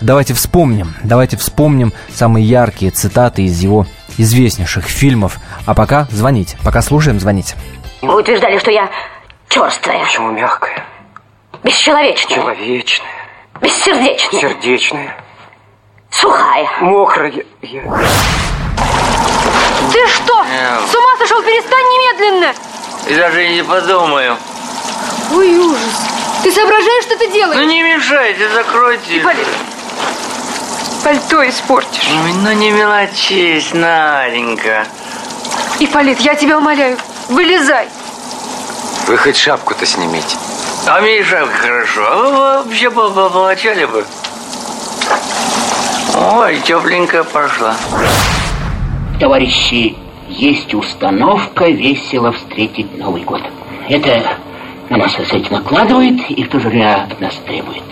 Давайте 0.00 0.34
вспомним, 0.34 0.94
давайте 1.02 1.36
вспомним 1.36 1.92
самые 2.14 2.44
яркие 2.46 2.92
цитаты 2.92 3.42
из 3.42 3.60
его 3.60 3.86
известнейших 4.18 4.84
фильмов. 4.86 5.38
А 5.66 5.74
пока 5.74 6.06
звоните, 6.10 6.56
пока 6.64 6.80
слушаем, 6.80 7.18
звоните. 7.18 7.56
Вы 8.02 8.20
утверждали, 8.20 8.58
что 8.58 8.70
я 8.70 8.88
черствая. 9.48 10.04
Почему 10.04 10.30
мягкая? 10.30 10.84
Бесчеловечная. 11.64 12.36
Человечная. 12.36 13.08
Бессердечная. 13.60 14.40
Сердечная. 14.40 15.16
Сухая. 16.10 16.68
Мокрая. 16.80 17.32
Я... 17.62 17.82
Ты 19.92 20.06
что? 20.08 20.44
С 20.90 20.94
ума 20.94 21.16
сошел? 21.18 21.42
Перестань 21.42 21.84
немедленно! 21.84 22.54
И 23.06 23.14
даже 23.14 23.48
не 23.48 23.62
подумаю. 23.64 24.36
Ой, 25.32 25.56
ужас. 25.58 25.78
Ты 26.42 26.52
соображаешь, 26.52 27.04
что 27.04 27.16
ты 27.16 27.28
делаешь? 27.30 27.58
Ну 27.58 27.64
не 27.66 27.82
мешайте, 27.82 28.48
закройте. 28.50 29.18
Ипполит, 29.18 29.46
пальто 31.02 31.48
испортишь. 31.48 32.08
Ой, 32.24 32.32
ну 32.34 32.52
не 32.52 32.70
мелочись, 32.70 33.72
Наденька. 33.72 34.86
Ипполит, 35.80 36.20
я 36.20 36.34
тебя 36.34 36.58
умоляю, 36.58 36.96
вылезай. 37.28 37.88
Вы 39.06 39.16
хоть 39.16 39.36
шапку-то 39.36 39.86
снимите. 39.86 40.36
А 40.86 41.00
мне 41.00 41.18
и 41.18 41.24
шапка 41.24 41.56
хорошо. 41.58 42.06
А 42.06 42.16
вы 42.16 42.32
вообще 42.32 42.90
по- 42.90 43.08
по- 43.10 43.30
помолчали 43.30 43.84
бы. 43.84 44.04
Ой, 46.14 46.60
тепленько 46.60 47.24
пошла. 47.24 47.74
Товарищи, 49.18 49.96
есть 50.28 50.72
установка 50.74 51.68
весело 51.68 52.30
встретить 52.30 52.96
Новый 52.96 53.22
год. 53.22 53.42
Это 53.88 54.22
на 54.90 54.96
нас, 54.98 55.14
так 55.14 55.26
сказать, 55.26 55.50
накладывает 55.50 56.30
и 56.30 56.44
в 56.44 56.48
то 56.48 56.60
же 56.60 56.68
время 56.68 57.08
от 57.10 57.20
нас 57.20 57.34
требует. 57.44 57.82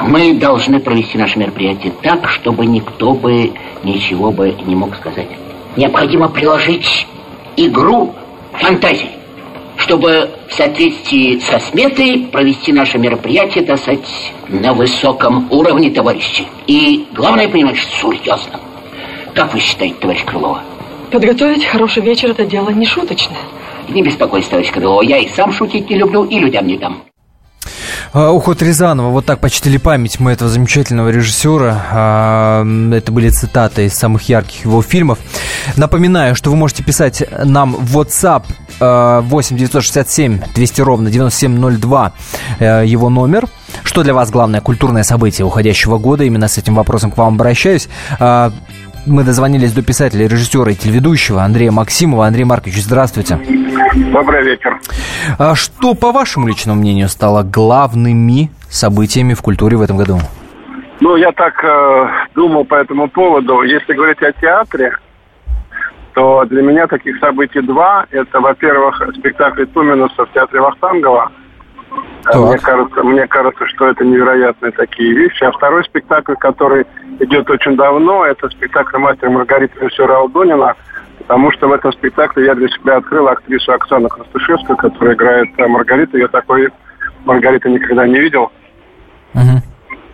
Мы 0.00 0.34
должны 0.34 0.78
провести 0.78 1.18
наше 1.18 1.36
мероприятие 1.40 1.92
так, 2.00 2.28
чтобы 2.28 2.64
никто 2.66 3.12
бы 3.12 3.52
ничего 3.82 4.30
бы 4.30 4.54
не 4.66 4.76
мог 4.76 4.94
сказать. 4.94 5.28
Необходимо 5.76 6.28
приложить 6.28 7.08
игру 7.56 8.14
фантазии, 8.52 9.10
чтобы 9.78 10.30
в 10.48 10.54
соответствии 10.54 11.40
со 11.40 11.58
сметой 11.58 12.28
провести 12.30 12.72
наше 12.72 12.98
мероприятие, 12.98 13.64
так 13.64 13.78
сказать, 13.78 14.32
на 14.46 14.74
высоком 14.74 15.48
уровне, 15.50 15.90
товарищи. 15.90 16.46
И 16.68 17.08
главное 17.12 17.48
понимать, 17.48 17.76
что 17.76 18.12
серьезно. 18.12 18.60
Как 19.38 19.54
вы 19.54 19.60
считаете, 19.60 19.94
товарищ 20.00 20.24
Крылова? 20.24 20.62
Подготовить 21.12 21.64
хороший 21.64 22.02
вечер– 22.02 22.30
это 22.32 22.44
дело 22.44 22.70
не 22.70 22.84
шуточное. 22.84 23.38
Не 23.88 24.02
беспокойтесь, 24.02 24.48
товарищ 24.48 24.72
Крылова, 24.72 25.00
я 25.02 25.18
и 25.18 25.28
сам 25.28 25.52
шутить 25.52 25.88
не 25.88 25.96
люблю, 25.96 26.24
и 26.24 26.40
людям 26.40 26.66
не 26.66 26.76
дам. 26.76 27.02
А, 28.12 28.32
Уход 28.32 28.60
Рязанова, 28.62 29.10
вот 29.10 29.26
так 29.26 29.38
почтили 29.38 29.76
память 29.76 30.18
мы 30.18 30.32
этого 30.32 30.50
замечательного 30.50 31.10
режиссера. 31.10 31.86
А, 31.92 32.66
Это 32.92 33.12
были 33.12 33.28
цитаты 33.28 33.84
из 33.86 33.94
самых 33.94 34.28
ярких 34.28 34.64
его 34.64 34.82
фильмов. 34.82 35.20
Напоминаю, 35.76 36.34
что 36.34 36.50
вы 36.50 36.56
можете 36.56 36.82
писать 36.82 37.22
нам 37.44 37.74
в 37.74 37.96
WhatsApp 37.96 38.42
а, 38.80 39.20
8 39.20 39.56
967 39.56 40.40
200 40.52 40.80
ровно 40.80 41.10
9702 41.12 42.12
э, 42.58 42.82
его 42.86 43.08
номер. 43.08 43.46
Что 43.84 44.02
для 44.02 44.14
вас 44.14 44.30
главное 44.30 44.60
культурное 44.60 45.04
событие 45.04 45.46
уходящего 45.46 45.98
года? 45.98 46.24
Именно 46.24 46.48
с 46.48 46.58
этим 46.58 46.74
вопросом 46.74 47.12
к 47.12 47.16
вам 47.16 47.34
обращаюсь. 47.34 47.88
Мы 49.06 49.24
дозвонились 49.24 49.72
до 49.72 49.82
писателя, 49.82 50.26
режиссера 50.26 50.70
и 50.70 50.74
телеведущего 50.74 51.42
Андрея 51.42 51.70
Максимова. 51.70 52.26
Андрей 52.26 52.44
Маркович, 52.44 52.82
здравствуйте. 52.82 53.38
Добрый 54.12 54.42
вечер. 54.42 54.78
А 55.38 55.54
что, 55.54 55.94
по 55.94 56.12
вашему 56.12 56.48
личному 56.48 56.80
мнению, 56.80 57.08
стало 57.08 57.42
главными 57.42 58.50
событиями 58.68 59.34
в 59.34 59.42
культуре 59.42 59.76
в 59.76 59.82
этом 59.82 59.96
году? 59.96 60.18
Ну, 61.00 61.16
я 61.16 61.32
так 61.32 61.62
э, 61.64 62.08
думал 62.34 62.64
по 62.64 62.74
этому 62.74 63.08
поводу. 63.08 63.62
Если 63.62 63.94
говорить 63.94 64.20
о 64.22 64.32
театре, 64.32 64.92
то 66.14 66.44
для 66.46 66.62
меня 66.62 66.86
таких 66.86 67.18
событий 67.18 67.60
два. 67.60 68.06
Это, 68.10 68.40
во-первых, 68.40 69.00
спектакль 69.16 69.64
Туминуса 69.66 70.26
в 70.26 70.32
театре 70.32 70.60
Вахтангова. 70.60 71.30
Так. 72.24 72.36
Мне 72.36 72.58
кажется, 72.58 73.02
мне 73.02 73.26
кажется, 73.26 73.66
что 73.66 73.88
это 73.88 74.04
невероятные 74.04 74.72
такие 74.72 75.12
вещи. 75.12 75.44
А 75.44 75.52
второй 75.52 75.84
спектакль, 75.84 76.34
который 76.34 76.86
идет 77.20 77.48
очень 77.50 77.76
давно, 77.76 78.24
это 78.24 78.48
спектакль 78.50 78.98
«Мастер 78.98 79.28
и 79.28 79.32
Маргарита» 79.32 79.80
режиссера 79.80 80.18
Алдонина. 80.18 80.74
Потому 81.18 81.52
что 81.52 81.68
в 81.68 81.72
этом 81.72 81.92
спектакле 81.92 82.46
я 82.46 82.54
для 82.54 82.68
себя 82.68 82.96
открыл 82.96 83.28
актрису 83.28 83.72
Оксану 83.72 84.08
Крастышевскую, 84.08 84.76
которая 84.76 85.14
играет 85.14 85.48
э, 85.58 85.66
Маргариту. 85.66 86.16
Я 86.16 86.28
такой 86.28 86.70
Маргариты 87.24 87.70
никогда 87.70 88.06
не 88.06 88.18
видел. 88.18 88.50
Мгм. 89.34 89.62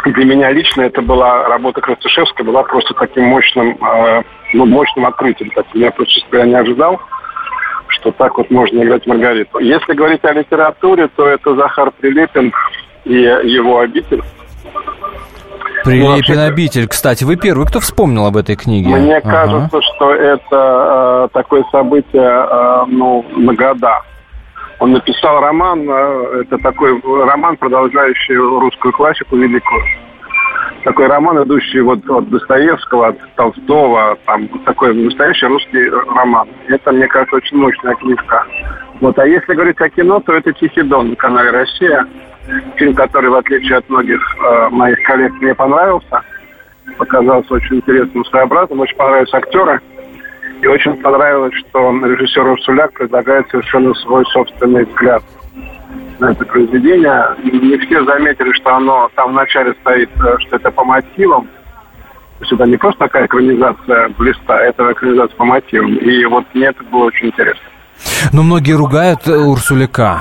Для 0.06 0.24
меня 0.24 0.50
лично 0.50 0.82
это 0.82 1.02
была 1.02 1.48
работа 1.48 1.80
Крастышевской, 1.80 2.44
была 2.44 2.62
просто 2.62 2.94
таким 2.94 3.24
мощным, 3.24 3.78
э, 3.80 4.22
ну, 4.54 4.66
мощным 4.66 5.06
открытием. 5.06 5.50
Так, 5.50 5.66
я 5.74 5.90
просто, 5.90 6.20
говоря, 6.30 6.48
не 6.48 6.54
ожидал, 6.56 7.00
что 8.04 8.12
так 8.12 8.36
вот 8.36 8.50
можно 8.50 8.82
играть 8.82 9.06
Маргариту. 9.06 9.58
Если 9.60 9.94
говорить 9.94 10.22
о 10.24 10.32
литературе, 10.32 11.08
то 11.16 11.26
это 11.26 11.56
Захар 11.56 11.90
Прилепин 11.98 12.52
и 13.04 13.14
его 13.14 13.78
обитель. 13.78 14.22
Прилепин 15.84 16.40
обитель. 16.40 16.86
Кстати, 16.86 17.24
вы 17.24 17.36
первый, 17.36 17.66
кто 17.66 17.80
вспомнил 17.80 18.26
об 18.26 18.36
этой 18.36 18.56
книге? 18.56 18.90
Мне 18.90 19.16
Ага. 19.16 19.30
кажется, 19.30 19.80
что 19.82 20.14
это 20.14 20.44
э, 20.50 21.28
такое 21.32 21.64
событие, 21.72 22.22
э, 22.22 22.84
ну, 22.88 23.24
на 23.36 23.54
года. 23.54 24.00
Он 24.80 24.92
написал 24.92 25.40
роман, 25.40 25.88
э, 25.88 26.42
это 26.42 26.58
такой 26.58 27.00
роман, 27.26 27.56
продолжающий 27.56 28.36
русскую 28.36 28.92
классику 28.92 29.36
великую. 29.36 29.82
Такой 30.84 31.06
роман, 31.06 31.42
идущий 31.42 31.80
вот 31.80 32.08
от 32.08 32.28
Достоевского, 32.28 33.08
от 33.08 33.18
Толстого, 33.36 34.18
там 34.26 34.48
такой 34.64 34.94
настоящий 34.94 35.46
русский 35.46 35.88
роман. 35.88 36.48
Это, 36.68 36.92
мне 36.92 37.06
кажется, 37.08 37.36
очень 37.36 37.56
мощная 37.56 37.94
книжка. 37.94 38.44
Вот, 39.00 39.18
а 39.18 39.26
если 39.26 39.54
говорить 39.54 39.80
о 39.80 39.88
кино, 39.88 40.20
то 40.20 40.34
это 40.34 40.52
«Тихий 40.52 40.82
дон» 40.82 41.10
на 41.10 41.16
канале 41.16 41.50
«Россия». 41.50 42.06
Фильм, 42.76 42.94
который, 42.94 43.30
в 43.30 43.34
отличие 43.34 43.78
от 43.78 43.88
многих 43.88 44.20
э, 44.36 44.68
моих 44.68 45.02
коллег, 45.04 45.32
мне 45.40 45.54
понравился 45.54 46.22
показался 46.96 47.54
очень 47.54 47.76
интересным, 47.76 48.24
своеобразным. 48.26 48.80
Очень 48.80 48.96
понравились 48.96 49.34
актеры. 49.34 49.80
И 50.60 50.66
очень 50.66 50.96
понравилось, 51.02 51.54
что 51.54 51.90
режиссер 51.90 52.46
Урсуляк 52.46 52.92
предлагает 52.92 53.48
совершенно 53.50 53.92
свой 53.94 54.24
собственный 54.26 54.84
взгляд 54.84 55.22
на 56.20 56.32
это 56.32 56.44
произведение. 56.44 57.24
Не 57.42 57.78
все 57.78 58.04
заметили, 58.04 58.52
что 58.52 58.74
оно 58.74 59.08
там 59.14 59.32
вначале 59.32 59.74
стоит, 59.80 60.10
э, 60.16 60.38
что 60.40 60.56
это 60.56 60.70
по 60.70 60.84
мотивам. 60.84 61.46
То 62.38 62.40
есть 62.40 62.52
это 62.52 62.64
не 62.64 62.76
просто 62.76 62.98
такая 63.00 63.26
экранизация 63.26 64.08
блиста, 64.18 64.54
это 64.54 64.92
экранизация 64.92 65.36
по 65.36 65.44
мотивам. 65.44 65.94
И 65.96 66.24
вот 66.26 66.44
мне 66.54 66.66
это 66.66 66.82
было 66.84 67.04
очень 67.04 67.28
интересно. 67.28 67.64
Но 68.32 68.42
многие 68.42 68.72
ругают 68.72 69.26
э, 69.26 69.36
Урсуляка. 69.36 70.20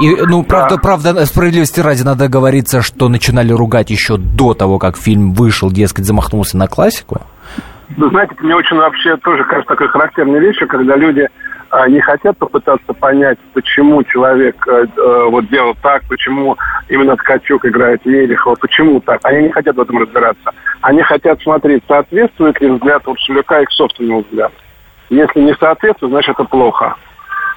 И, 0.00 0.16
ну, 0.16 0.42
правда, 0.44 0.78
правда, 0.78 1.26
справедливости 1.26 1.80
ради 1.80 2.02
надо 2.02 2.28
говориться, 2.28 2.80
что 2.80 3.08
начинали 3.08 3.52
ругать 3.52 3.90
еще 3.90 4.16
до 4.16 4.54
того, 4.54 4.78
как 4.78 4.96
фильм 4.96 5.34
вышел, 5.34 5.70
дескать, 5.70 6.06
замахнулся 6.06 6.56
на 6.56 6.68
классику. 6.68 7.20
Вы 7.96 8.08
знаете, 8.10 8.34
мне 8.40 8.54
очень 8.54 8.76
вообще 8.76 9.16
тоже 9.18 9.44
кажется 9.44 9.68
такой 9.68 9.88
характерной 9.88 10.40
вещью, 10.40 10.68
когда 10.68 10.96
люди 10.96 11.28
а, 11.70 11.88
не 11.88 12.00
хотят 12.00 12.36
попытаться 12.38 12.92
понять, 12.94 13.38
почему 13.52 14.02
человек 14.04 14.56
э, 14.66 14.86
э, 14.96 15.24
вот 15.28 15.48
делал 15.48 15.76
так, 15.82 16.02
почему 16.08 16.56
именно 16.88 17.16
Ткачук 17.16 17.64
играет 17.64 18.04
Велихова, 18.04 18.56
почему 18.56 19.00
так. 19.00 19.20
Они 19.24 19.44
не 19.44 19.50
хотят 19.50 19.76
в 19.76 19.80
этом 19.80 19.98
разбираться. 19.98 20.50
Они 20.80 21.02
хотят 21.02 21.40
смотреть, 21.42 21.84
соответствует 21.86 22.60
ли 22.60 22.70
взгляд 22.70 23.06
Урсуляка 23.06 23.60
их 23.60 23.70
собственному 23.70 24.22
взгляду. 24.22 24.54
Если 25.10 25.40
не 25.40 25.54
соответствует, 25.54 26.12
значит 26.12 26.34
это 26.34 26.44
плохо. 26.44 26.96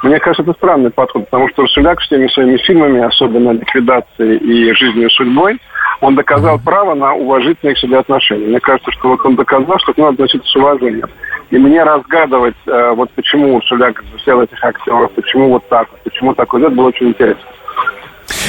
Мне 0.03 0.19
кажется, 0.19 0.43
это 0.43 0.51
странный 0.57 0.91
подход, 0.91 1.29
потому 1.29 1.49
что 1.49 1.61
Урсуляк 1.61 1.99
всеми 2.01 2.27
своими 2.27 2.57
фильмами, 2.57 3.01
особенно 3.01 3.51
«Ликвидацией» 3.51 4.37
и 4.37 4.73
«Жизнью 4.73 5.07
и 5.07 5.13
судьбой», 5.13 5.59
он 6.01 6.15
доказал 6.15 6.59
право 6.59 6.93
на 6.93 7.13
уважительные 7.13 7.75
к 7.75 7.77
себе 7.77 7.99
отношения. 7.99 8.47
Мне 8.47 8.59
кажется, 8.59 8.91
что 8.91 9.09
вот 9.09 9.25
он 9.25 9.37
доказал, 9.37 9.79
что 9.79 9.93
к 9.93 9.97
нему 9.97 10.09
относиться 10.09 10.45
с 10.45 10.55
уважением. 10.57 11.09
И 11.51 11.57
мне 11.57 11.81
разгадывать, 11.83 12.55
э, 12.65 12.91
вот 12.91 13.11
почему 13.11 13.55
Урсуляк 13.55 14.03
взял 14.21 14.41
этих 14.41 14.61
актеров, 14.61 15.09
почему 15.13 15.51
вот 15.51 15.69
так, 15.69 15.87
вот, 15.89 16.01
почему 16.03 16.33
такой 16.33 16.59
взгляд, 16.59 16.75
было 16.75 16.87
очень 16.87 17.09
интересно. 17.09 17.43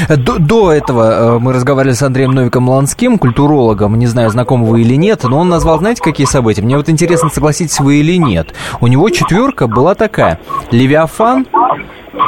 До, 0.08 0.38
до 0.38 0.72
этого 0.72 1.36
э, 1.36 1.38
мы 1.38 1.52
разговаривали 1.52 1.94
с 1.94 2.02
Андреем 2.02 2.32
Новиком 2.32 2.68
Ланским, 2.68 3.18
культурологом, 3.18 3.98
не 3.98 4.06
знаю, 4.06 4.30
знакомы 4.30 4.66
вы 4.66 4.82
или 4.82 4.94
нет, 4.94 5.24
но 5.24 5.38
он 5.38 5.48
назвал, 5.48 5.78
знаете, 5.78 6.02
какие 6.02 6.26
события? 6.26 6.62
Мне 6.62 6.76
вот 6.76 6.88
интересно, 6.88 7.28
согласитесь 7.28 7.80
вы 7.80 7.96
или 7.96 8.16
нет. 8.18 8.54
У 8.80 8.86
него 8.86 9.08
четверка 9.10 9.66
была 9.66 9.94
такая. 9.94 10.40
Левиафан, 10.70 11.46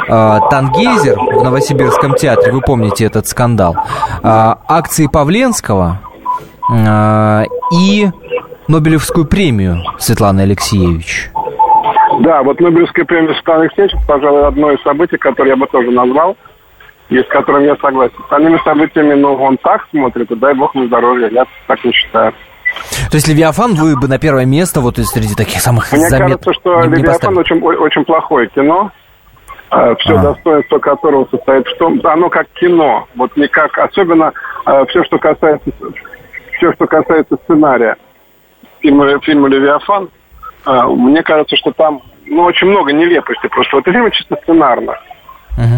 э, 0.07 0.39
Тангейзер 0.49 1.17
в 1.19 1.43
Новосибирском 1.43 2.15
театре, 2.15 2.51
вы 2.51 2.61
помните 2.61 3.05
этот 3.05 3.27
скандал, 3.27 3.75
э, 3.75 3.83
акции 4.23 5.07
Павленского 5.07 5.99
и 7.71 8.09
Нобелевскую 8.67 9.25
премию 9.25 9.83
Светланы 9.97 10.41
Алексеевич. 10.41 11.31
Да, 12.19 12.43
вот 12.43 12.59
Нобелевская 12.59 13.05
премия 13.05 13.33
Светланы 13.35 13.61
Алексеевича, 13.61 13.97
пожалуй, 14.05 14.45
одно 14.45 14.71
из 14.71 14.81
событий, 14.81 15.17
которое 15.17 15.51
я 15.51 15.55
бы 15.55 15.67
тоже 15.67 15.91
назвал, 15.91 16.35
и 17.09 17.17
с 17.19 17.27
которым 17.27 17.63
я 17.63 17.75
согласен. 17.77 18.13
С 18.17 18.21
остальными 18.21 18.59
событиями, 18.63 19.13
ну, 19.13 19.33
он 19.35 19.57
так 19.57 19.87
смотрит, 19.89 20.29
и 20.31 20.35
дай 20.35 20.53
бог 20.53 20.75
на 20.75 20.85
здоровье, 20.87 21.29
я 21.31 21.45
так 21.67 21.83
не 21.83 21.91
считаю. 21.93 22.33
То 23.09 23.15
есть 23.15 23.27
Левиафан 23.27 23.73
вы 23.75 23.95
бы 23.99 24.07
на 24.07 24.19
первое 24.19 24.45
место 24.45 24.81
вот 24.81 24.97
среди 24.97 25.33
таких 25.35 25.61
самых 25.61 25.91
Мне 25.91 26.01
заметных 26.09 26.41
кажется, 26.43 26.53
что 26.53 26.81
не- 26.81 26.87
не 26.89 26.95
Левиафан 26.95 27.35
поставили? 27.35 27.39
очень, 27.39 27.61
очень 27.85 28.05
плохое 28.05 28.47
кино. 28.49 28.91
все 29.99 30.17
А. 30.17 30.21
достоинство 30.21 30.79
которого 30.79 31.27
состоит 31.31 31.65
в 31.67 31.77
том, 31.77 31.99
оно 32.03 32.29
как 32.29 32.47
кино, 32.59 33.07
вот 33.15 33.35
не 33.37 33.47
как, 33.47 33.77
особенно 33.77 34.31
все, 34.89 35.03
что 35.05 35.17
касается, 35.17 35.69
все, 36.57 36.73
что 36.73 36.87
касается 36.87 37.35
сценария 37.43 37.95
фильма, 38.81 39.19
фильма 39.21 39.47
Левиафан, 39.47 40.09
а, 40.65 40.87
мне 40.87 41.23
кажется, 41.23 41.55
что 41.55 41.71
там, 41.71 42.01
ну, 42.25 42.43
очень 42.43 42.67
много 42.67 42.91
нелепости 42.93 43.47
просто. 43.47 43.77
Вот 43.77 43.85
фильм 43.85 44.09
чисто 44.11 44.37
сценарно. 44.43 44.97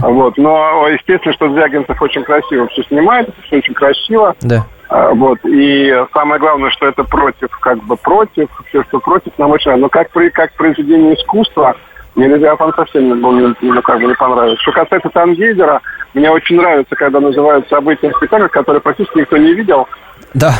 Вот, 0.01 0.37
но 0.37 0.87
естественно, 0.89 1.33
что 1.33 1.49
Звягинцев 1.49 2.01
очень 2.01 2.23
красиво 2.23 2.67
все 2.67 2.83
снимает, 2.83 3.29
все 3.45 3.57
очень 3.57 3.73
красиво. 3.73 4.35
Да. 4.41 4.65
А, 4.89 5.13
Вот. 5.13 5.39
И 5.45 5.95
самое 6.13 6.39
главное, 6.39 6.69
что 6.71 6.87
это 6.87 7.03
против, 7.03 7.49
как 7.59 7.81
бы 7.83 7.95
против, 7.95 8.49
все, 8.67 8.83
что 8.83 8.99
против, 8.99 9.31
нам 9.37 9.51
очень 9.51 9.69
нравится. 9.71 9.83
Но 9.83 9.89
как, 9.89 10.09
при- 10.11 10.29
как 10.29 10.51
произведение 10.53 11.13
искусства, 11.15 11.75
мне 12.15 12.27
Левиафан 12.27 12.73
совсем 12.75 13.07
не, 13.07 13.13
был, 13.13 13.55
ну, 13.61 13.81
как 13.81 14.01
бы 14.01 14.07
не 14.07 14.15
понравился. 14.15 14.61
Что 14.61 14.71
касается 14.73 15.09
Тангейзера, 15.09 15.79
мне 16.13 16.29
очень 16.29 16.57
нравится, 16.57 16.95
когда 16.95 17.19
называют 17.19 17.69
события 17.69 18.11
спектакля, 18.11 18.47
которые 18.49 18.81
практически 18.81 19.19
никто 19.19 19.37
не 19.37 19.53
видел. 19.53 19.87
Да. 20.33 20.51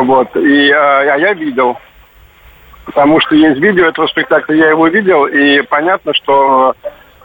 Вот. 0.00 0.34
И, 0.36 0.70
а, 0.72 1.00
а 1.00 1.16
я 1.18 1.32
видел. 1.34 1.78
Потому 2.86 3.20
что 3.20 3.34
есть 3.36 3.60
видео 3.60 3.86
этого 3.86 4.06
спектакля, 4.08 4.56
я 4.56 4.70
его 4.70 4.88
видел, 4.88 5.26
и 5.26 5.60
понятно, 5.62 6.12
что 6.14 6.74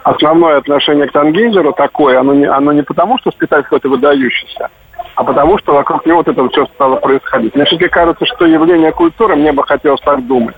основное 0.06 0.58
отношение 0.58 1.08
к 1.08 1.12
Тангейзеру 1.12 1.72
такое, 1.72 2.20
оно 2.20 2.32
не, 2.32 2.46
оно 2.46 2.72
не 2.72 2.82
потому, 2.82 3.18
что 3.18 3.32
спектакль 3.32 3.64
какой-то 3.64 3.88
выдающийся, 3.88 4.70
а 5.16 5.24
потому 5.24 5.58
что 5.58 5.74
вокруг 5.74 6.06
него 6.06 6.18
вот 6.18 6.28
это 6.28 6.48
все 6.48 6.66
стало 6.66 6.96
происходить. 6.96 7.54
Мне 7.56 7.64
все-таки 7.64 7.90
кажется, 7.90 8.24
что 8.24 8.46
явление 8.46 8.92
культуры, 8.92 9.34
мне 9.34 9.52
бы 9.52 9.64
хотелось 9.64 10.00
так 10.02 10.24
думать, 10.26 10.54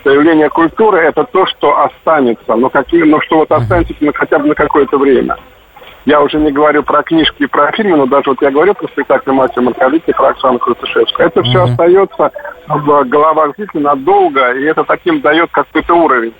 что 0.00 0.10
явление 0.10 0.48
культуры 0.48 0.98
это 1.00 1.24
то, 1.24 1.44
что 1.44 1.78
останется, 1.78 2.54
но, 2.54 2.70
какие, 2.70 3.02
но 3.02 3.20
что 3.20 3.38
вот 3.38 3.52
останется 3.52 3.92
ну, 4.00 4.12
хотя 4.14 4.38
бы 4.38 4.48
на 4.48 4.54
какое-то 4.54 4.96
время. 4.96 5.36
Я 6.06 6.22
уже 6.22 6.38
не 6.38 6.52
говорю 6.52 6.82
про 6.82 7.02
книжки 7.02 7.42
и 7.42 7.46
про 7.46 7.72
фильмы, 7.72 7.98
но 7.98 8.06
даже 8.06 8.30
вот 8.30 8.40
я 8.40 8.50
говорю 8.50 8.74
про 8.74 8.86
спектакль 8.86 9.32
Матью 9.32 9.62
Марковити, 9.62 10.12
про 10.12 10.28
Оксану 10.28 10.58
Крутышевскую. 10.58 11.26
Это 11.26 11.42
все 11.42 11.64
остается 11.64 12.30
в 12.68 13.04
головах 13.04 13.56
зрителей 13.56 13.82
надолго, 13.82 14.52
и 14.52 14.62
это 14.64 14.84
таким 14.84 15.20
дает 15.20 15.50
какой-то 15.50 15.94
уровень 15.94 16.32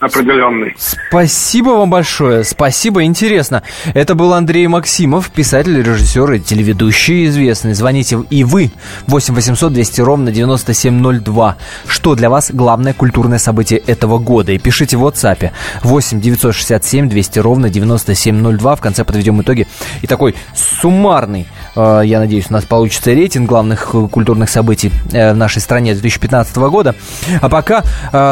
определенный. 0.00 0.74
Спасибо 0.78 1.70
вам 1.70 1.90
большое, 1.90 2.44
спасибо, 2.44 3.04
интересно. 3.04 3.62
Это 3.94 4.14
был 4.14 4.32
Андрей 4.32 4.66
Максимов, 4.66 5.30
писатель, 5.30 5.82
режиссер 5.82 6.32
и 6.32 6.40
телеведущий 6.40 7.26
известный. 7.26 7.74
Звоните 7.74 8.22
и 8.30 8.44
вы, 8.44 8.70
8 9.06 9.34
800 9.34 9.72
200 9.72 10.00
ровно 10.00 10.30
9702. 10.30 11.56
Что 11.86 12.14
для 12.14 12.30
вас 12.30 12.50
главное 12.52 12.92
культурное 12.92 13.38
событие 13.38 13.80
этого 13.80 14.18
года? 14.18 14.52
И 14.52 14.58
пишите 14.58 14.96
в 14.96 15.04
WhatsApp 15.06 15.50
8 15.82 16.20
967 16.20 17.08
200 17.08 17.38
ровно 17.38 17.70
9702. 17.70 18.76
В 18.76 18.80
конце 18.80 19.04
подведем 19.04 19.40
итоги. 19.40 19.66
И 20.02 20.06
такой 20.06 20.34
суммарный, 20.54 21.46
э, 21.76 22.02
я 22.04 22.18
надеюсь, 22.18 22.46
у 22.50 22.52
нас 22.52 22.64
получится 22.64 23.12
рейтинг 23.12 23.48
главных 23.48 23.94
э, 23.94 24.08
культурных 24.08 24.50
событий 24.50 24.92
э, 25.12 25.32
в 25.32 25.36
нашей 25.36 25.60
стране 25.60 25.92
2015 25.92 26.56
года. 26.56 26.94
А 27.40 27.48
пока 27.48 27.82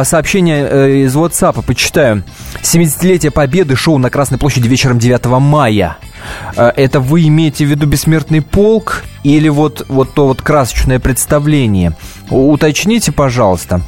сообщение 0.05 1.05
из 1.05 1.15
WhatsApp 1.15 1.52
почитаю. 1.61 2.23
70-летие 2.63 3.31
Победы 3.31 3.77
шоу 3.77 3.99
на 3.99 4.09
Красной 4.09 4.39
площади 4.39 4.69
вечером 4.69 4.99
9 4.99 5.27
мая. 5.41 5.99
Э, 6.57 6.73
Это 6.77 7.01
вы 7.01 7.27
имеете 7.29 7.67
в 7.67 7.69
виду 7.69 7.87
«Бессмертный 7.87 8.41
полк» 8.41 9.05
или 9.25 9.49
вот, 9.49 9.85
вот 9.89 10.15
то 10.15 10.29
вот 10.29 10.41
красочное 10.41 10.99
представление? 10.99 11.95
Уточните, 12.31 13.13
пожалуйста. 13.13 13.83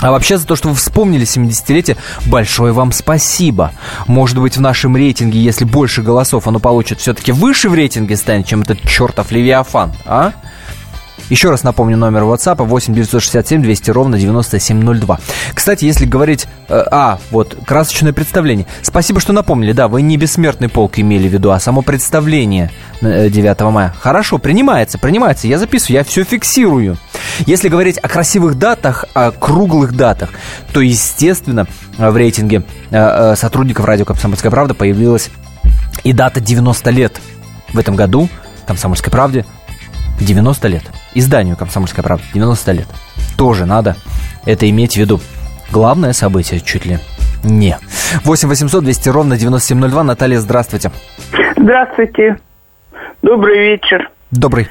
А 0.00 0.12
вообще 0.12 0.38
за 0.38 0.46
то, 0.46 0.54
что 0.54 0.68
вы 0.68 0.76
вспомнили 0.76 1.26
70-летие, 1.26 1.96
большое 2.26 2.72
вам 2.72 2.92
спасибо. 2.92 3.72
Может 4.06 4.38
быть, 4.38 4.56
в 4.56 4.60
нашем 4.60 4.96
рейтинге, 4.96 5.40
если 5.40 5.64
больше 5.64 6.02
голосов 6.02 6.46
оно 6.46 6.60
получит, 6.60 7.00
все-таки 7.00 7.32
выше 7.32 7.68
в 7.68 7.74
рейтинге 7.74 8.16
станет, 8.16 8.46
чем 8.46 8.62
этот 8.62 8.80
чертов 8.82 9.32
Левиафан, 9.32 9.92
а? 10.06 10.32
Еще 11.30 11.50
раз 11.50 11.62
напомню 11.62 11.96
номер 11.96 12.22
WhatsApp 12.22 12.64
8 12.64 12.94
967 12.94 13.62
200 13.62 13.90
ровно 13.90 14.18
9702. 14.18 15.18
Кстати, 15.54 15.84
если 15.84 16.06
говорить... 16.06 16.46
э, 16.68 16.82
а, 16.90 17.18
вот, 17.30 17.56
красочное 17.66 18.12
представление. 18.12 18.66
Спасибо, 18.82 19.20
что 19.20 19.32
напомнили. 19.32 19.72
Да, 19.72 19.88
вы 19.88 20.02
не 20.02 20.16
бессмертный 20.16 20.68
полк 20.68 20.98
имели 20.98 21.28
в 21.28 21.32
виду, 21.32 21.50
а 21.50 21.60
само 21.60 21.82
представление 21.82 22.70
э, 23.00 23.28
9 23.28 23.60
мая. 23.72 23.94
Хорошо, 24.00 24.38
принимается, 24.38 24.98
принимается. 24.98 25.46
Я 25.46 25.58
записываю, 25.58 25.98
я 25.98 26.04
все 26.04 26.24
фиксирую. 26.24 26.96
Если 27.46 27.68
говорить 27.68 27.98
о 27.98 28.08
красивых 28.08 28.58
датах, 28.58 29.04
о 29.14 29.30
круглых 29.30 29.94
датах, 29.94 30.30
то, 30.72 30.80
естественно, 30.80 31.66
э, 31.98 32.10
в 32.10 32.16
рейтинге 32.16 32.62
э, 32.90 32.96
э, 33.32 33.36
сотрудников 33.36 33.84
радио 33.84 34.04
«Комсомольская 34.04 34.50
правда» 34.50 34.74
появилась 34.74 35.30
и 36.04 36.12
дата 36.12 36.40
90 36.40 36.90
лет. 36.90 37.20
В 37.72 37.78
этом 37.78 37.96
году 37.96 38.28
«Комсомольской 38.66 39.12
правде» 39.12 39.44
90 40.20 40.68
лет. 40.68 40.82
Изданию 41.14 41.56
«Комсомольская 41.56 42.02
правда» 42.02 42.24
90 42.34 42.72
лет. 42.72 42.86
Тоже 43.36 43.66
надо 43.66 43.96
это 44.46 44.68
иметь 44.68 44.94
в 44.94 44.96
виду. 44.96 45.20
Главное 45.70 46.12
событие 46.12 46.60
чуть 46.60 46.86
ли 46.86 46.98
не. 47.44 47.76
8 48.24 48.48
800 48.48 48.84
200 48.84 49.08
ровно 49.10 49.36
9702. 49.36 50.02
Наталья, 50.02 50.38
здравствуйте. 50.38 50.90
Здравствуйте. 51.56 52.36
Добрый 53.22 53.58
вечер. 53.58 54.10
Добрый. 54.30 54.68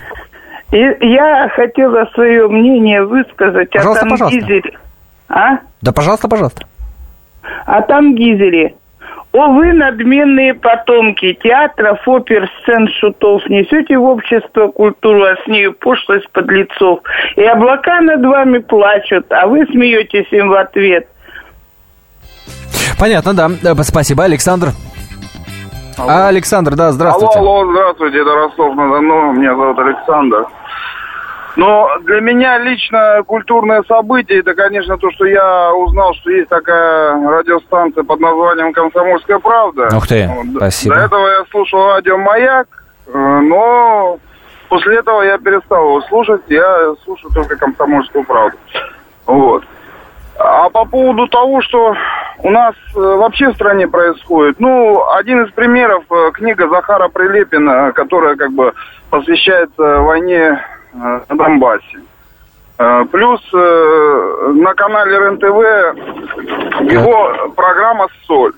И 0.71 0.77
я 0.77 1.49
хотела 1.55 2.05
свое 2.13 2.47
мнение 2.47 3.03
высказать 3.05 3.69
Пожалуйста, 3.71 4.05
о 4.05 4.09
пожалуйста. 4.09 4.39
Тангизере. 4.39 4.77
А? 5.29 5.59
Да, 5.81 5.91
пожалуйста, 5.93 6.27
пожалуйста. 6.27 6.65
О 7.65 7.81
Тангизере. 7.81 8.75
О, 9.37 9.49
вы, 9.49 9.71
надменные 9.71 10.55
потомки 10.55 11.33
театров, 11.43 11.99
опер, 12.07 12.49
сцен, 12.59 12.87
шутов, 12.99 13.47
несете 13.47 13.95
в 13.95 14.03
общество 14.03 14.69
культуру, 14.69 15.25
а 15.25 15.35
с 15.35 15.47
нею 15.47 15.73
пошлость 15.73 16.27
подлецов. 16.31 17.01
И 17.35 17.43
облака 17.43 18.01
над 18.01 18.25
вами 18.25 18.57
плачут, 18.57 19.31
а 19.31 19.45
вы 19.45 19.63
смеетесь 19.67 20.25
им 20.31 20.49
в 20.49 20.55
ответ. 20.55 21.07
Понятно, 22.99 23.35
да. 23.35 23.49
Э, 23.63 23.75
Спасибо, 23.83 24.23
Александр. 24.23 24.69
А, 25.99 26.29
Александр, 26.29 26.75
да, 26.75 26.91
здравствуйте. 26.91 27.37
Алло, 27.37 27.59
алло, 27.59 27.71
здравствуйте, 27.71 28.17
это 28.21 28.33
Ростов-на-Дону, 28.33 29.33
меня 29.33 29.55
зовут 29.55 29.77
Александр. 29.77 30.47
Но 31.57 31.89
для 32.01 32.21
меня 32.21 32.59
лично 32.59 33.23
культурное 33.25 33.81
событие, 33.87 34.41
это, 34.41 34.53
конечно, 34.53 34.95
то, 34.99 35.09
что 35.09 35.25
я 35.25 35.73
узнал, 35.73 36.13
что 36.13 36.29
есть 36.29 36.49
такая 36.49 37.13
радиостанция 37.27 38.03
под 38.03 38.19
названием 38.19 38.71
«Комсомольская 38.71 39.39
правда». 39.39 39.89
Ух 39.97 40.07
ты, 40.07 40.29
спасибо. 40.55 40.95
До 40.95 41.01
этого 41.01 41.27
я 41.27 41.45
слушал 41.49 41.87
радио 41.87 42.15
«Маяк», 42.19 42.67
э, 43.07 43.39
но 43.41 44.19
после 44.69 44.99
этого 44.99 45.23
я 45.23 45.39
перестал 45.39 45.83
его 45.83 46.01
слушать, 46.01 46.41
я 46.47 46.93
слушаю 47.03 47.33
только 47.33 47.55
«Комсомольскую 47.55 48.23
правду». 48.23 48.57
Вот. 49.25 49.63
А 50.37 50.69
по 50.69 50.85
поводу 50.85 51.27
того, 51.27 51.61
что 51.61 51.95
у 52.37 52.51
нас 52.51 52.75
э, 52.95 52.99
вообще 52.99 53.49
в 53.49 53.55
стране 53.55 53.87
происходит, 53.87 54.59
ну, 54.59 55.03
один 55.09 55.43
из 55.43 55.51
примеров 55.53 56.03
э, 56.11 56.31
книга 56.35 56.69
Захара 56.69 57.07
Прилепина, 57.07 57.93
которая 57.93 58.35
как 58.35 58.51
бы 58.51 58.73
посвящается 59.09 60.01
войне 60.01 60.61
на 60.97 61.35
Донбассе. 61.35 61.99
Э, 62.79 63.05
Плюс 63.11 63.41
э, 63.53 64.51
на 64.55 64.73
канале 64.73 65.17
РЕН-ТВ 65.17 66.91
его 66.91 67.51
программа 67.55 68.07
«Соль», 68.25 68.53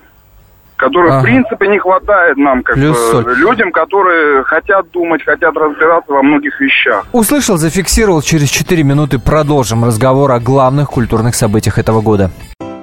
которой, 0.76 1.10
Ага. 1.10 1.20
в 1.20 1.22
принципе, 1.24 1.68
не 1.68 1.78
хватает 1.78 2.36
нам, 2.36 2.62
как 2.62 2.76
людям, 2.76 3.72
которые 3.72 4.42
хотят 4.44 4.90
думать, 4.90 5.22
хотят 5.24 5.56
разбираться 5.56 6.12
во 6.12 6.22
многих 6.22 6.60
вещах. 6.60 7.04
Услышал, 7.12 7.56
зафиксировал. 7.56 8.22
Через 8.22 8.48
4 8.48 8.82
минуты 8.82 9.18
продолжим 9.18 9.84
разговор 9.84 10.32
о 10.32 10.40
главных 10.40 10.90
культурных 10.90 11.34
событиях 11.34 11.78
этого 11.78 12.00
года. 12.00 12.30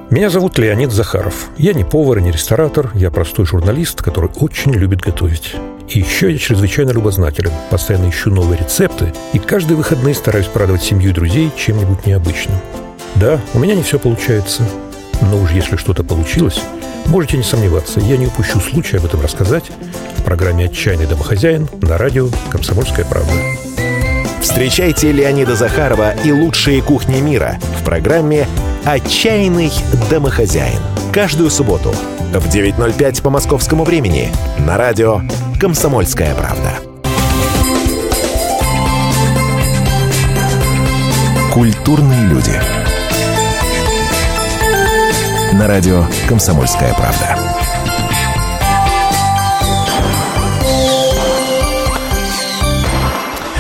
Меня 0.10 0.30
зовут 0.30 0.58
Леонид 0.58 0.92
Захаров. 0.92 1.50
Я 1.58 1.74
не 1.74 1.84
повар 1.84 2.20
и 2.20 2.22
не 2.22 2.32
ресторатор, 2.32 2.88
я 2.94 3.12
простой 3.12 3.46
журналист, 3.46 4.02
который 4.02 4.30
очень 4.40 4.74
любит 4.74 5.02
готовить. 5.02 5.58
И 5.90 6.00
еще 6.00 6.32
я 6.32 6.38
чрезвычайно 6.38 6.92
любознателен, 6.92 7.52
постоянно 7.70 8.10
ищу 8.10 8.30
новые 8.30 8.60
рецепты 8.60 9.14
и 9.34 9.40
каждые 9.40 9.78
выходные 9.78 10.16
стараюсь 10.16 10.48
порадовать 10.48 10.84
семью 10.84 11.12
и 11.12 11.14
друзей 11.14 11.52
чем-нибудь 11.56 12.06
необычным. 12.06 12.58
Да, 13.16 13.40
у 13.54 13.60
меня 13.60 13.74
не 13.74 13.84
все 13.84 13.98
получается, 13.98 14.68
но 15.22 15.42
уж 15.42 15.52
если 15.52 15.78
что-то 15.78 16.04
получилось, 16.04 16.60
можете 17.06 17.38
не 17.38 17.44
сомневаться, 17.44 18.00
я 18.02 18.18
не 18.18 18.28
упущу 18.28 18.60
случая 18.60 18.98
об 18.98 19.06
этом 19.06 19.22
рассказать 19.22 19.72
в 20.18 20.24
программе 20.24 20.66
«Отчаянный 20.66 21.08
домохозяин» 21.08 21.68
на 21.82 21.98
радио 21.98 22.28
«Комсомольская 22.52 23.06
правда». 23.06 23.32
Встречайте 24.42 25.12
Леонида 25.12 25.56
Захарова 25.56 26.14
и 26.24 26.32
лучшие 26.32 26.82
кухни 26.82 27.20
мира 27.22 27.58
в 27.80 27.84
программе 27.84 28.48
«Отчаянный 28.88 29.70
домохозяин». 30.10 30.80
Каждую 31.12 31.52
субботу 31.52 31.94
в 32.32 32.48
9.05 32.48 33.22
по 33.22 33.30
московскому 33.30 33.84
времени 33.84 34.32
на 34.60 34.78
радио 34.78 35.20
«Комсомольская 35.60 36.34
правда». 36.34 36.72
Культурные 41.54 42.28
люди. 42.28 42.58
На 45.52 45.68
радио 45.68 46.06
«Комсомольская 46.30 46.94
правда». 46.94 47.38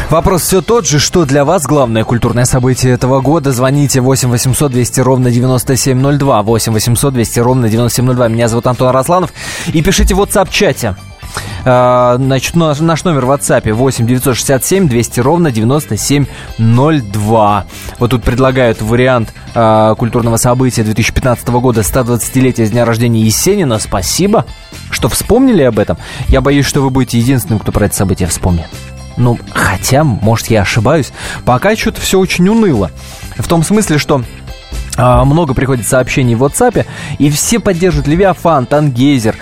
Вопрос 0.10 0.43
все 0.43 0.62
тот 0.62 0.88
же, 0.88 1.00
что 1.00 1.26
для 1.26 1.43
вас 1.43 1.65
главное 1.65 2.06
культурное 2.06 2.46
событие 2.46 2.93
этого 2.93 3.20
года. 3.20 3.52
Звоните 3.52 4.00
8 4.00 4.30
800 4.30 4.72
200 4.72 5.02
ровно 5.02 5.32
9702. 5.32 6.43
8 6.43 6.72
800 6.72 7.13
200 7.13 7.39
ровно 7.39 7.67
9702. 7.67 8.30
Меня 8.30 8.48
зовут 8.48 8.67
Антон 8.67 8.88
Арасланов. 8.88 9.34
И 9.74 9.82
пишите 9.82 10.15
в 10.15 10.22
WhatsApp-чате. 10.22 10.96
А, 11.65 12.15
значит, 12.17 12.56
наш, 12.56 13.04
номер 13.04 13.26
в 13.26 13.32
WhatsApp 13.32 13.70
8 13.70 14.08
967 14.08 14.88
200 14.88 15.20
ровно 15.20 15.52
9702. 15.52 17.65
Вот 18.00 18.10
тут 18.10 18.24
предлагают 18.24 18.82
вариант 18.82 19.34
э, 19.54 19.93
культурного 19.98 20.38
события 20.38 20.84
2015 20.84 21.50
года 21.50 21.82
120-летия 21.82 22.65
с 22.65 22.72
дня 22.72 22.86
рождения 22.86 23.24
Есенина. 23.24 23.78
Спасибо, 23.78 24.46
что 24.89 25.10
вспомнили 25.10 25.63
об 25.63 25.80
этом. 25.80 25.98
Я 26.30 26.39
боюсь, 26.39 26.65
что 26.65 26.82
вы 26.82 26.91
будете 26.91 27.20
единственным, 27.20 27.60
кто 27.60 27.74
про 27.74 27.88
это 27.88 27.96
событие 27.96 28.30
вспомнит. 28.30 28.67
Ну, 29.18 29.38
хотя, 29.52 30.04
может, 30.04 30.48
я 30.48 30.62
ошибаюсь. 30.62 31.12
Пока 31.44 31.76
что-то 31.76 32.00
все 32.02 32.20
очень 32.20 32.48
уныло. 32.48 32.92
В 33.38 33.48
том 33.48 33.64
смысле, 33.64 33.98
что 33.98 34.24
а, 34.98 35.26
много 35.26 35.54
приходит 35.54 35.88
сообщений 35.88 36.36
в 36.36 36.44
WhatsApp, 36.44 36.86
и 37.20 37.30
все 37.30 37.60
поддерживают 37.60 38.08
Левиафан, 38.08 38.66
Тангейзер, 38.66 39.36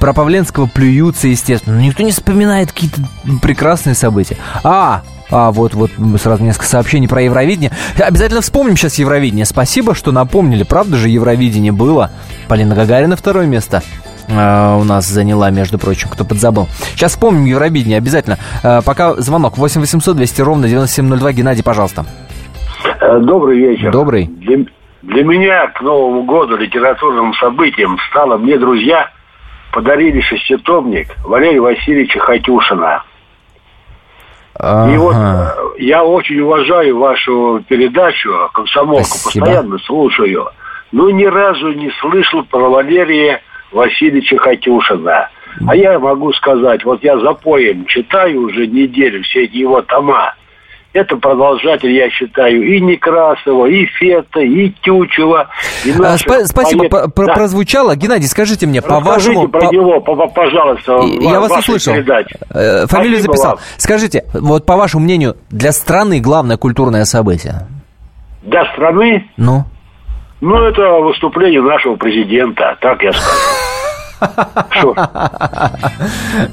про 0.00 0.12
Павленского 0.12 0.66
плюются, 0.66 1.28
естественно. 1.28 1.76
Но 1.76 1.82
никто 1.82 2.02
не 2.02 2.12
вспоминает 2.12 2.72
какие-то 2.72 3.02
прекрасные 3.42 3.94
события. 3.94 4.36
А, 4.62 5.02
а, 5.30 5.50
вот, 5.50 5.74
вот, 5.74 5.90
сразу 6.20 6.42
несколько 6.42 6.66
сообщений 6.66 7.08
про 7.08 7.22
Евровидение. 7.22 7.70
Обязательно 7.98 8.40
вспомним 8.40 8.76
сейчас 8.76 8.94
Евровидение. 8.96 9.44
Спасибо, 9.44 9.94
что 9.94 10.12
напомнили. 10.12 10.62
Правда 10.62 10.96
же, 10.96 11.08
Евровидение 11.08 11.72
было. 11.72 12.10
Полина 12.48 12.74
Гагарина 12.74 13.16
второе 13.16 13.46
место. 13.46 13.82
Uh, 14.28 14.80
у 14.80 14.84
нас 14.84 15.06
заняла, 15.06 15.50
между 15.50 15.78
прочим, 15.78 16.08
кто 16.08 16.24
подзабыл. 16.24 16.66
Сейчас 16.94 17.12
вспомним 17.12 17.44
Евровидение 17.44 17.98
обязательно. 17.98 18.38
Uh, 18.62 18.82
пока 18.84 19.14
звонок 19.14 19.58
8 19.58 19.80
800 19.80 20.16
200 20.16 20.42
ровно 20.42 20.68
9702. 20.68 21.32
Геннадий, 21.32 21.62
пожалуйста. 21.62 22.06
Э, 23.00 23.18
добрый 23.20 23.58
вечер. 23.58 23.90
Добрый. 23.90 24.26
Для, 24.26 24.64
для 25.02 25.24
меня 25.24 25.68
к 25.68 25.80
Новому 25.80 26.24
году 26.24 26.56
литературным 26.56 27.34
событием 27.34 27.98
стало 28.10 28.36
«Мне 28.38 28.58
друзья 28.58 29.10
подарили 29.72 30.20
шеститомник 30.20 31.08
Валерия 31.24 31.60
Васильевича 31.60 32.18
Хатюшина». 32.20 33.02
Ага. 34.56 34.94
И 34.94 34.96
вот 34.96 35.16
я 35.78 36.04
очень 36.04 36.40
уважаю 36.40 36.98
вашу 36.98 37.62
передачу 37.68 38.30
«Комсомолку», 38.52 39.04
Спасибо. 39.04 39.44
постоянно 39.44 39.78
слушаю, 39.78 40.48
но 40.92 41.10
ни 41.10 41.24
разу 41.24 41.72
не 41.72 41.90
слышал 42.00 42.44
про 42.44 42.68
Валерия 42.70 43.42
Васильевича 43.74 44.36
Хатюшина. 44.38 45.28
А 45.68 45.76
я 45.76 45.98
могу 45.98 46.32
сказать, 46.32 46.84
вот 46.84 47.02
я 47.04 47.18
за 47.18 47.32
поем 47.34 47.84
читаю 47.86 48.42
уже 48.42 48.66
неделю 48.66 49.22
все 49.24 49.44
эти 49.44 49.56
его 49.56 49.82
тома. 49.82 50.34
Это 50.92 51.16
продолжатель, 51.16 51.90
я 51.90 52.08
считаю, 52.08 52.62
и 52.62 52.80
Некрасова, 52.80 53.66
и 53.66 53.84
Фета, 53.84 54.38
и 54.40 54.70
Тючева. 54.82 55.48
И 55.84 55.90
А, 55.90 56.14
спа- 56.14 56.44
спасибо, 56.44 56.88
Да. 56.88 57.08
прозвучало. 57.34 57.96
Геннадий, 57.96 58.28
скажите 58.28 58.66
мне, 58.68 58.80
по 58.80 59.00
Расскажите 59.00 59.34
вашему... 59.38 59.48
про 59.48 59.60
по- 59.60 59.72
него, 59.74 60.00
по- 60.00 60.14
по- 60.14 60.28
пожалуйста. 60.28 61.00
Я 61.20 61.40
вас 61.40 61.50
услышал. 61.58 61.94
передаче. 61.94 62.36
Э, 62.50 62.86
Фамилию 62.86 63.18
Спасибо 63.18 63.32
записал. 63.34 63.50
вам. 63.56 63.58
Скажите, 63.76 64.24
вот 64.34 64.66
по 64.66 64.76
вашему 64.76 65.02
мнению, 65.02 65.34
для 65.50 65.72
страны 65.72 66.20
главное 66.20 66.56
культурное 66.56 67.04
событие? 67.06 67.66
Для 68.44 68.64
страны, 68.72 69.28
Ну? 69.36 69.64
ну, 70.40 70.56
это 70.62 70.82
выступление 71.00 71.60
нашего 71.60 71.96
президента, 71.96 72.76
так 72.80 73.02
я 73.02 73.10
скажу. 73.12 73.36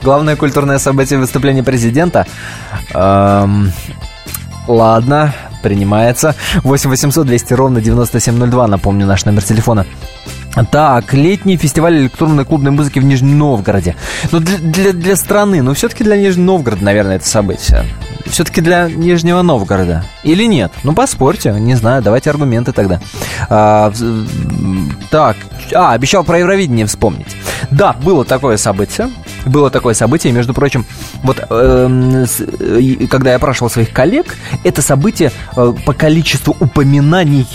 Главное 0.03 0.35
культурное 0.35 0.79
событие 0.79 1.19
выступления 1.19 1.63
президента. 1.63 2.25
Эм, 2.93 3.71
ладно, 4.67 5.33
принимается. 5.63 6.35
8 6.63 6.89
800 6.89 7.25
200 7.27 7.53
ровно 7.53 7.81
9702, 7.81 8.67
напомню, 8.67 9.05
наш 9.05 9.25
номер 9.25 9.43
телефона. 9.43 9.85
Так, 10.71 11.13
летний 11.13 11.57
фестиваль 11.57 11.97
электронной 11.97 12.43
клубной 12.45 12.71
музыки 12.71 12.99
в 12.99 13.03
Нижнем 13.03 13.37
Новгороде. 13.37 13.95
Ну, 14.31 14.39
для, 14.39 14.57
для, 14.57 14.93
для 14.93 15.15
страны, 15.15 15.61
но 15.61 15.73
все-таки 15.73 16.03
для 16.03 16.17
Нижнего 16.17 16.45
Новгорода, 16.45 16.83
наверное, 16.83 17.15
это 17.15 17.27
событие. 17.27 17.85
Все-таки 18.25 18.61
для 18.61 18.89
Нижнего 18.89 19.41
Новгорода. 19.41 20.03
Или 20.23 20.45
нет? 20.45 20.71
Ну, 20.83 20.93
поспорьте, 20.93 21.51
не 21.53 21.75
знаю, 21.75 22.01
давайте 22.01 22.29
аргументы 22.29 22.73
тогда. 22.73 22.99
А, 23.49 23.93
так, 25.09 25.37
а, 25.73 25.93
обещал 25.93 26.23
про 26.23 26.39
Евровидение 26.39 26.85
вспомнить. 26.85 27.35
Да, 27.71 27.93
было 27.93 28.25
такое 28.25 28.57
событие. 28.57 29.09
Было 29.45 29.69
такое 29.69 29.93
событие, 29.93 30.33
между 30.33 30.53
прочим, 30.53 30.85
вот 31.23 31.39
эм, 31.49 32.25
э, 32.39 33.07
когда 33.07 33.31
я 33.31 33.37
опрашивал 33.37 33.71
своих 33.71 33.91
коллег, 33.91 34.37
это 34.63 34.83
событие 34.83 35.31
э, 35.55 35.73
по 35.83 35.93
количеству 35.93 36.55
упоминаний 36.59 37.47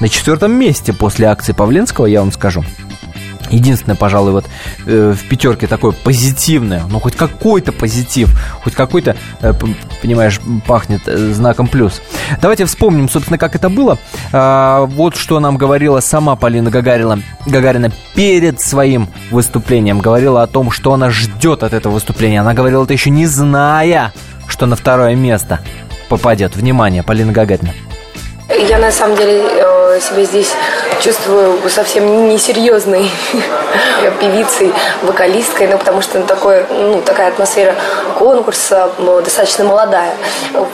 на 0.00 0.08
четвертом 0.08 0.52
месте 0.52 0.92
после 0.92 1.26
акции 1.26 1.52
Павленского, 1.52 2.06
я 2.06 2.20
вам 2.20 2.32
скажу. 2.32 2.64
Единственное, 3.50 3.96
пожалуй, 3.96 4.32
вот 4.32 4.44
э, 4.86 5.12
в 5.12 5.28
пятерке 5.28 5.66
такое 5.66 5.90
позитивное, 5.92 6.84
ну 6.88 7.00
хоть 7.00 7.16
какой-то 7.16 7.72
позитив, 7.72 8.30
хоть 8.62 8.74
какой-то, 8.74 9.16
э, 9.40 9.52
понимаешь, 10.00 10.40
пахнет 10.66 11.02
э, 11.06 11.32
знаком 11.32 11.66
плюс. 11.66 12.00
Давайте 12.40 12.64
вспомним, 12.64 13.08
собственно, 13.08 13.38
как 13.38 13.56
это 13.56 13.68
было. 13.68 13.98
А, 14.32 14.86
вот 14.86 15.16
что 15.16 15.40
нам 15.40 15.56
говорила 15.56 15.98
сама 16.00 16.36
Полина 16.36 16.70
Гагарина, 16.70 17.22
Гагарина 17.44 17.90
перед 18.14 18.60
своим 18.60 19.08
выступлением. 19.32 19.98
Говорила 19.98 20.42
о 20.42 20.46
том, 20.46 20.70
что 20.70 20.92
она 20.92 21.10
ждет 21.10 21.64
от 21.64 21.72
этого 21.72 21.94
выступления. 21.94 22.40
Она 22.40 22.54
говорила 22.54 22.84
это 22.84 22.92
еще 22.92 23.10
не 23.10 23.26
зная, 23.26 24.12
что 24.46 24.66
на 24.66 24.76
второе 24.76 25.16
место 25.16 25.58
попадет. 26.08 26.54
Внимание, 26.54 27.02
Полина 27.02 27.32
Гагарина. 27.32 27.72
Я 28.68 28.78
на 28.78 28.92
самом 28.92 29.16
деле 29.16 29.42
э, 29.42 30.00
себя 30.00 30.22
здесь 30.24 30.52
чувствую 31.00 31.58
совсем 31.70 32.28
несерьезной 32.28 33.10
певицей, 34.20 34.72
вокалисткой, 35.02 35.68
ну, 35.68 35.78
потому 35.78 36.02
что 36.02 36.18
ну, 36.18 36.26
такое, 36.26 36.66
ну, 36.70 37.00
такая 37.00 37.28
атмосфера 37.28 37.74
конкурса 38.18 38.90
достаточно 39.24 39.64
молодая. 39.64 40.14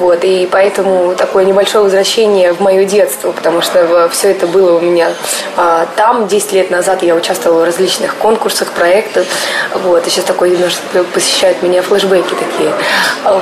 Вот, 0.00 0.24
и 0.24 0.48
поэтому 0.50 1.14
такое 1.14 1.44
небольшое 1.44 1.84
возвращение 1.84 2.52
в 2.52 2.60
мое 2.60 2.84
детство, 2.84 3.30
потому 3.30 3.62
что 3.62 4.08
все 4.12 4.32
это 4.32 4.46
было 4.48 4.78
у 4.78 4.80
меня 4.80 5.10
а, 5.56 5.86
там. 5.96 6.26
10 6.26 6.52
лет 6.52 6.70
назад 6.70 7.02
я 7.02 7.14
участвовала 7.14 7.60
в 7.60 7.64
различных 7.64 8.16
конкурсах, 8.16 8.72
проектах. 8.72 9.26
Вот, 9.74 10.06
и 10.06 10.10
сейчас 10.10 10.24
такое 10.24 10.50
немножко 10.50 11.04
посещают 11.14 11.62
меня 11.62 11.82
флешбеки 11.82 12.34
такие. 12.34 12.72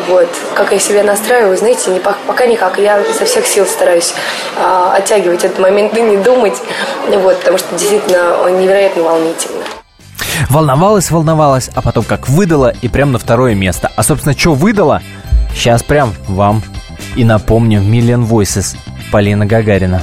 Вот. 0.09 0.29
Как 0.55 0.73
я 0.73 0.79
себя 0.79 1.03
настраиваю, 1.03 1.57
знаете, 1.57 1.91
не, 1.91 2.01
по- 2.01 2.17
пока 2.27 2.47
никак. 2.47 2.79
Я 2.79 3.01
изо 3.01 3.25
всех 3.25 3.47
сил 3.47 3.65
стараюсь 3.65 4.13
а, 4.59 4.97
оттягивать 4.97 5.45
этот 5.45 5.59
момент 5.59 5.97
и 5.97 6.03
не 6.03 6.17
думать, 6.17 6.61
вот, 7.09 7.39
потому 7.39 7.59
что 7.59 7.75
действительно 7.77 8.43
он 8.43 8.61
невероятно 8.61 9.03
волнительно. 9.03 9.63
Волновалась, 10.51 11.11
волновалась, 11.11 11.71
а 11.75 11.83
потом 11.83 12.05
как 12.05 12.29
выдала 12.29 12.73
и 12.83 12.89
прям 12.89 13.13
на 13.13 13.19
второе 13.19 13.55
место. 13.55 13.91
А, 13.95 14.03
собственно, 14.03 14.37
что 14.37 14.55
выдала, 14.55 15.03
сейчас 15.55 15.83
прям 15.83 16.13
вам 16.29 16.63
и 17.17 17.25
напомню. 17.25 17.81
Million 17.81 18.27
Voices, 18.27 18.77
Полина 19.11 19.47
Гагарина. 19.47 20.03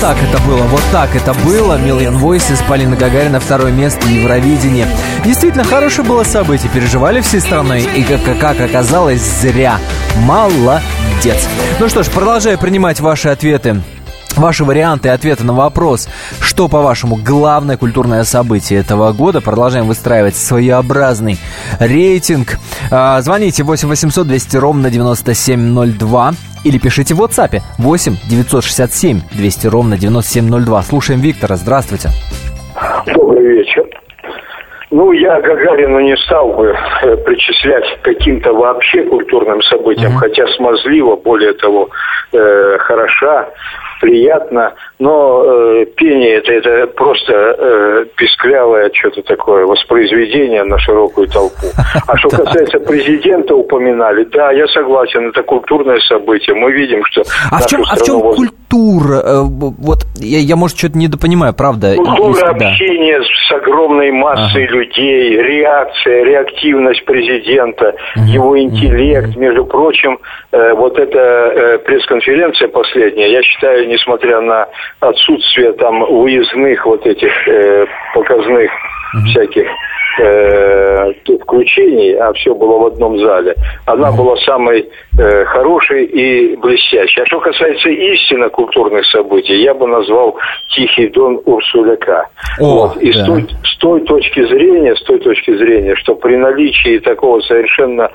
Так 0.00 0.16
это 0.22 0.42
было, 0.42 0.62
вот 0.62 0.82
так 0.92 1.14
это 1.14 1.32
было. 1.44 1.78
Million 1.78 2.18
Voices, 2.20 2.60
Полина 2.68 2.96
Гагарина, 2.96 3.40
второе 3.40 3.72
место, 3.72 4.06
Евровидение. 4.06 4.86
Действительно, 5.24 5.64
хорошее 5.64 6.06
было 6.06 6.24
событие, 6.24 6.70
переживали 6.72 7.20
всей 7.20 7.40
страной, 7.40 7.82
и 7.82 8.02
как, 8.02 8.38
как 8.38 8.60
оказалось, 8.60 9.20
зря. 9.20 9.78
Молодец. 10.18 11.46
Ну 11.80 11.88
что 11.88 12.02
ж, 12.02 12.08
продолжаю 12.08 12.58
принимать 12.58 13.00
ваши 13.00 13.28
ответы 13.28 13.82
Ваши 14.36 14.64
варианты 14.64 15.08
и 15.08 15.10
ответы 15.10 15.44
на 15.44 15.54
вопрос, 15.54 16.08
что, 16.40 16.68
по-вашему, 16.68 17.16
главное 17.16 17.78
культурное 17.78 18.22
событие 18.24 18.80
этого 18.80 19.12
года. 19.14 19.40
Продолжаем 19.40 19.86
выстраивать 19.86 20.36
своеобразный 20.36 21.38
рейтинг. 21.78 22.58
А, 22.90 23.22
Звоните 23.22 23.62
8 23.62 23.88
800 23.88 24.28
200 24.28 24.56
ровно 24.58 24.90
9702 24.90 26.34
или 26.66 26.78
пишите 26.78 27.14
в 27.14 27.22
WhatsApp 27.22 27.60
8 27.78 28.16
967 28.28 29.20
200 29.32 29.66
ровно 29.68 29.96
9702. 29.96 30.82
Слушаем 30.82 31.20
Виктора. 31.20 31.56
Здравствуйте. 31.56 32.08
Добрый 33.06 33.46
вечер. 33.46 33.86
Ну, 34.90 35.12
я 35.12 35.40
Гагарину 35.40 36.00
не 36.00 36.16
стал 36.16 36.52
бы 36.54 36.74
э, 37.02 37.16
причислять 37.18 37.84
каким-то 38.02 38.52
вообще 38.52 39.02
культурным 39.04 39.60
событиям, 39.62 40.14
хотя 40.16 40.46
смазливо, 40.56 41.16
более 41.16 41.52
того, 41.54 41.88
э, 42.32 42.78
хороша, 42.78 43.48
приятно, 44.00 44.74
но 44.98 45.44
э, 45.44 45.86
пение 45.96 46.34
это, 46.36 46.52
это 46.52 46.86
просто 46.88 47.32
э, 47.32 48.04
писклявое 48.16 48.90
что-то 48.92 49.22
такое, 49.22 49.66
воспроизведение 49.66 50.64
на 50.64 50.78
широкую 50.78 51.28
толпу. 51.28 51.66
А 52.06 52.16
что 52.18 52.28
касается 52.44 52.78
президента 52.80 53.54
упоминали, 53.54 54.24
да, 54.24 54.52
я 54.52 54.66
согласен, 54.68 55.28
это 55.28 55.42
культурное 55.42 56.00
событие. 56.00 56.54
Мы 56.54 56.72
видим, 56.72 57.04
что 57.06 57.22
А 57.50 57.58
в 57.58 57.66
чем, 57.66 57.82
а 57.82 57.94
в 57.96 58.02
чем 58.02 58.04
страну 58.04 58.22
воз- 58.22 58.50
культура? 58.68 59.22
Э, 59.24 59.42
Вот 59.46 59.98
я, 60.16 60.38
я, 60.38 60.56
может, 60.56 60.78
что-то 60.78 60.98
недопонимаю, 60.98 61.54
правда? 61.54 61.94
Культура 61.96 62.28
Если- 62.28 62.58
да. 62.58 62.68
общения 62.68 63.20
с 63.22 63.52
огромной 63.52 64.10
массой 64.12 64.66
людей, 64.66 65.36
реакция, 65.36 66.24
реактивность 66.24 67.04
президента, 67.04 67.94
его 68.16 68.58
интеллект. 68.58 69.36
Между 69.36 69.64
прочим, 69.64 70.18
э, 70.52 70.72
вот 70.74 70.98
эта 70.98 71.18
э, 71.18 71.78
пресс-конференция 71.78 72.68
последняя, 72.68 73.30
я 73.30 73.42
считаю, 73.42 73.88
несмотря 73.88 74.40
на 74.40 74.66
отсутствие 75.00 75.72
там 75.72 76.04
выездных 76.04 76.84
вот 76.86 77.06
этих 77.06 77.32
показных 78.14 78.70
всяких 79.26 79.66
э, 79.66 79.72
тут 80.20 80.22
включений, 81.42 82.12
а 82.14 82.32
все 82.32 82.54
было 82.54 82.78
в 82.78 82.86
одном 82.86 83.18
зале, 83.18 83.54
она 83.86 84.12
была 84.12 84.36
самой 84.38 84.88
э, 85.18 85.44
хорошей 85.44 86.04
и 86.04 86.56
блестящей. 86.56 87.22
А 87.22 87.26
что 87.26 87.40
касается 87.40 87.88
истинно 87.88 88.48
культурных 88.48 89.06
событий, 89.06 89.62
я 89.62 89.74
бы 89.74 89.86
назвал 89.86 90.36
«Тихий 90.74 91.08
дон 91.08 91.40
Урсуляка». 91.44 92.28
О, 92.60 92.64
вот. 92.64 92.96
И 92.98 93.12
да. 93.12 93.22
с, 93.22 93.26
той, 93.26 93.46
с 93.64 93.78
той 93.78 94.00
точки 94.02 94.46
зрения, 94.46 94.94
с 94.94 95.02
той 95.02 95.18
точки 95.18 95.56
зрения, 95.56 95.94
что 95.96 96.14
при 96.14 96.36
наличии 96.36 96.98
такого 96.98 97.40
совершенно 97.40 98.10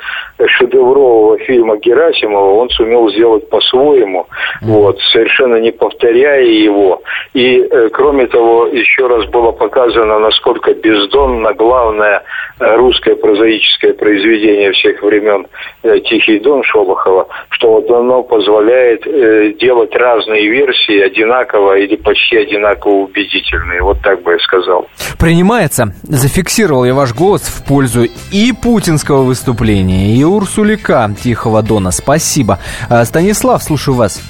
шедеврового 0.58 1.38
фильма 1.40 1.78
Герасимова 1.78 2.62
он 2.62 2.70
сумел 2.70 3.10
сделать 3.12 3.50
по-своему, 3.50 4.28
вот, 4.62 5.00
совершенно 5.12 5.56
не 5.56 5.72
повторяя 5.72 6.44
его. 6.44 7.02
И, 7.34 7.60
э, 7.60 7.90
кроме 7.90 8.28
того, 8.28 8.68
еще 8.68 9.08
раз 9.08 9.26
было 9.28 9.52
показано, 9.52 10.20
насколько 10.20 10.74
бездонно 10.74 11.54
главное 11.54 12.24
э, 12.60 12.76
русское 12.82 13.16
прозаическое 13.16 13.94
произведение 13.94 14.72
всех 14.72 15.02
времен 15.04 15.48
э, 15.84 16.00
«Тихий 16.00 16.40
дон» 16.40 16.64
Шолохова, 16.64 17.28
что 17.50 17.74
вот 17.74 17.90
оно 17.90 18.24
позволяет 18.24 19.06
э, 19.06 19.54
делать 19.60 19.96
разные 19.96 20.48
версии 20.50 21.00
одинаково 21.00 21.78
или 21.78 21.96
почти 21.96 22.38
одинаково 22.38 23.04
убедительные. 23.04 23.82
Вот 23.82 23.98
так 24.04 24.22
бы 24.24 24.34
я 24.34 24.40
сказал. 24.40 24.88
Принимается. 25.20 25.94
Зафиксировал 26.04 26.86
я 26.86 26.94
ваш 26.94 27.14
голос 27.14 27.42
в 27.42 27.68
пользу 27.68 28.06
и 28.32 28.52
путинского 28.52 29.24
выступления, 29.24 30.16
и 30.16 30.24
Урсулика 30.24 31.10
Тихого 31.22 31.62
Дона. 31.62 31.92
Спасибо. 31.92 32.58
А, 32.90 33.06
Станислав, 33.06 33.62
слушаю 33.62 33.96
вас. 33.96 34.22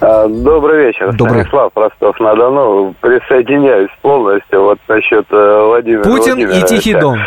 Добрый 0.00 0.86
вечер. 0.86 1.12
Добрый. 1.12 1.44
Станислав 1.44 1.72
Ростов-на-Дону. 1.74 2.94
Присоединяюсь 3.00 3.90
полностью 4.02 4.62
вот 4.62 4.78
насчет 4.88 5.26
э, 5.30 5.64
Владимира 5.66 6.02
Путин 6.02 6.38
и. 6.38 6.62
Тихий 6.66 6.94
Дон. 6.94 7.18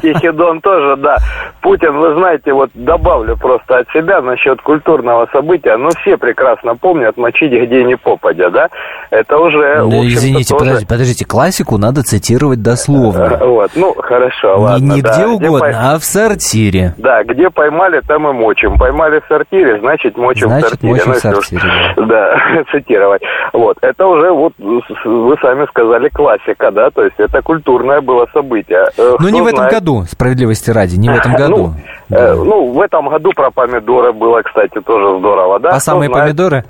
Тихий 0.00 0.30
Дон 0.32 0.60
тоже, 0.60 0.96
да. 0.96 1.16
Путин, 1.60 1.96
вы 1.98 2.14
знаете, 2.14 2.52
вот 2.52 2.70
добавлю 2.74 3.36
просто 3.36 3.78
от 3.78 3.90
себя 3.90 4.20
насчет 4.20 4.60
культурного 4.62 5.28
события. 5.32 5.76
Ну, 5.76 5.90
все 6.00 6.16
прекрасно 6.16 6.76
помнят 6.76 7.16
мочить 7.16 7.52
где 7.52 7.84
не 7.84 7.96
попадя, 7.96 8.50
да? 8.50 8.68
Это 9.10 9.38
уже, 9.38 9.78
общем-то, 9.78 10.08
извините, 10.08 10.54
тоже- 10.54 10.58
подождите, 10.64 10.86
подождите, 10.88 11.24
классику 11.26 11.78
надо 11.78 12.02
цитировать 12.02 12.62
дословно. 12.62 13.38
Вот, 13.48 13.70
ну, 13.74 13.94
хорошо, 13.94 14.56
Не, 14.56 14.62
ладно. 14.62 14.92
не 14.94 15.02
да. 15.02 15.10
где 15.10 15.18
Где 15.24 15.26
угодно, 15.48 15.58
по- 15.72 15.92
а 15.94 15.98
в 15.98 16.04
сортире. 16.04 16.94
Да, 16.98 17.24
где 17.24 17.50
поймали, 17.50 18.00
там 18.06 18.28
и 18.28 18.32
мочим. 18.32 18.78
Поймали 18.78 19.20
в 19.20 19.24
сортире, 19.28 19.78
значит 19.80 20.16
мочим 20.16 20.48
Значит, 20.48 20.66
в 20.66 20.70
сортире. 20.70 20.92
мочим 20.92 21.08
Ну, 21.08 21.14
в 21.14 21.18
сортире, 21.18 21.62
Да, 22.06 22.40
цитировать. 22.72 23.22
Вот, 23.52 23.78
это 23.80 24.06
уже, 24.06 24.30
вот, 24.30 24.52
вы 24.58 25.36
сами 25.40 25.66
сказали, 25.66 26.08
классика, 26.08 26.70
да, 26.70 26.90
то 26.90 27.02
есть 27.04 27.16
это 27.18 27.42
культурное 27.42 28.00
было 28.00 28.26
событие. 28.32 28.86
Э, 28.98 29.16
Но 29.20 29.28
не 29.28 29.36
кто 29.38 29.44
в 29.44 29.46
этом 29.46 29.56
знает- 29.58 29.72
году, 29.74 30.04
справедливости 30.10 30.70
ради, 30.70 30.96
не 30.96 31.08
в 31.08 31.14
этом 31.14 31.32
году. 31.36 31.74
Ну, 32.08 32.16
э, 32.16 32.34
ну, 32.34 32.72
в 32.72 32.80
этом 32.80 33.08
году 33.08 33.30
про 33.34 33.50
помидоры 33.50 34.12
было, 34.12 34.42
кстати, 34.42 34.80
тоже 34.80 35.18
здорово, 35.18 35.60
да? 35.60 35.68
А 35.68 35.72
Кто 35.72 35.80
самые 35.80 36.08
знает- 36.10 36.24
помидоры? 36.24 36.64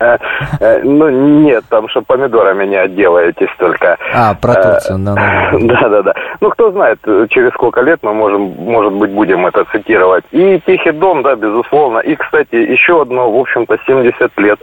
Э, 0.00 0.16
э, 0.60 0.80
Ну, 0.82 1.08
нет, 1.40 1.64
там, 1.68 1.88
что 1.88 2.02
помидорами 2.02 2.66
не 2.66 2.76
отделаетесь 2.76 3.48
только. 3.58 3.96
А, 4.14 4.34
про 4.34 4.52
Э, 4.52 4.62
Турцию, 4.62 4.98
да, 5.00 5.14
да. 5.14 5.50
Да, 5.60 5.88
да, 5.88 6.02
да. 6.02 6.14
Ну, 6.40 6.50
кто 6.50 6.70
знает, 6.72 6.98
через 7.30 7.52
сколько 7.54 7.80
лет 7.82 8.00
мы 8.02 8.12
можем, 8.14 8.42
может 8.58 8.92
быть, 8.94 9.10
будем 9.12 9.46
это 9.46 9.64
цитировать. 9.72 10.24
И 10.32 10.60
Тихий 10.66 10.92
дом, 10.92 11.22
да, 11.22 11.34
безусловно. 11.36 11.98
И, 11.98 12.14
кстати, 12.16 12.54
еще 12.54 13.02
одно, 13.02 13.30
в 13.30 13.38
общем-то, 13.40 13.78
70 13.86 14.38
лет 14.38 14.58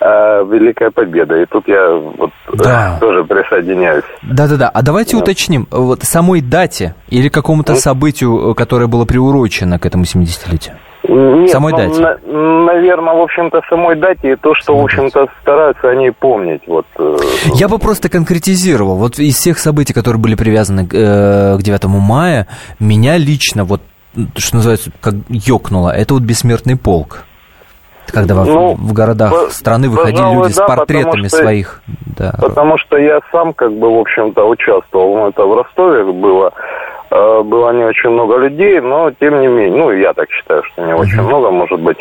Великая 0.00 0.90
Победа. 0.90 1.36
И 1.36 1.46
тут 1.46 1.66
я 1.68 1.88
вот 1.90 2.30
Да. 2.52 2.98
тоже 3.00 3.24
присоединяюсь. 3.24 4.04
Да-да-да, 4.22 4.68
а 4.72 4.82
давайте 4.82 5.16
уточним, 5.16 5.66
вот 5.70 6.02
самой 6.02 6.42
дате 6.42 6.94
или 7.08 7.28
какому-то 7.28 7.74
событию, 7.74 8.54
которое 8.54 8.86
было 8.88 9.04
приурочено 9.06 9.78
к 9.78 9.86
этому 9.86 10.04
70-летию? 10.04 10.76
Нет, 11.08 11.50
Самой 11.50 11.72
ну, 11.72 11.78
дате. 11.78 12.18
наверное, 12.26 13.14
в 13.14 13.20
общем-то, 13.22 13.60
самой 13.68 13.96
дате 13.96 14.32
и 14.32 14.36
то, 14.36 14.54
что, 14.54 14.76
в 14.76 14.82
общем-то, 14.82 15.26
стараются 15.42 15.88
они 15.90 16.10
помнить. 16.10 16.62
Вот, 16.66 16.86
э, 16.98 17.16
Я 17.54 17.68
бы 17.68 17.78
просто 17.78 18.08
конкретизировал. 18.08 18.96
Вот 18.96 19.18
из 19.18 19.36
всех 19.36 19.58
событий, 19.58 19.92
которые 19.92 20.20
были 20.20 20.34
привязаны 20.34 20.86
к, 20.86 20.94
э, 20.94 21.56
к 21.58 21.62
9 21.62 21.84
мая, 22.00 22.46
меня 22.80 23.16
лично, 23.18 23.64
вот, 23.64 23.80
что 24.36 24.56
называется, 24.56 24.90
как 25.00 25.14
ёкнуло, 25.28 25.90
это 25.90 26.14
вот 26.14 26.22
бессмертный 26.22 26.76
полк. 26.76 27.24
Когда 28.12 28.34
Ну, 28.36 28.74
в 28.74 28.92
городах 28.92 29.30
по- 29.32 29.50
страны 29.50 29.88
выходили 29.88 30.16
пожалуй, 30.18 30.42
люди 30.44 30.52
с 30.52 30.56
да, 30.56 30.66
портретами 30.68 31.26
что- 31.26 31.38
своих. 31.38 31.82
Да. 32.16 32.34
Потому 32.40 32.78
что 32.78 32.96
я 32.96 33.18
сам, 33.32 33.52
как 33.52 33.72
бы, 33.72 33.92
в 33.92 33.98
общем-то, 33.98 34.44
участвовал. 34.48 35.16
Ну, 35.16 35.28
это 35.28 35.44
в 35.44 35.52
Ростове 35.56 36.04
было. 36.04 36.52
Э, 37.10 37.42
Было 37.42 37.70
не 37.72 37.84
очень 37.84 38.10
много 38.10 38.36
людей, 38.38 38.80
но 38.80 39.10
тем 39.12 39.40
не 39.40 39.46
менее, 39.46 39.78
ну, 39.78 39.92
я 39.92 40.12
так 40.12 40.28
считаю, 40.30 40.62
что 40.64 40.84
не 40.84 40.92
очень 40.94 41.22
много, 41.22 41.50
может 41.50 41.80
быть, 41.80 41.96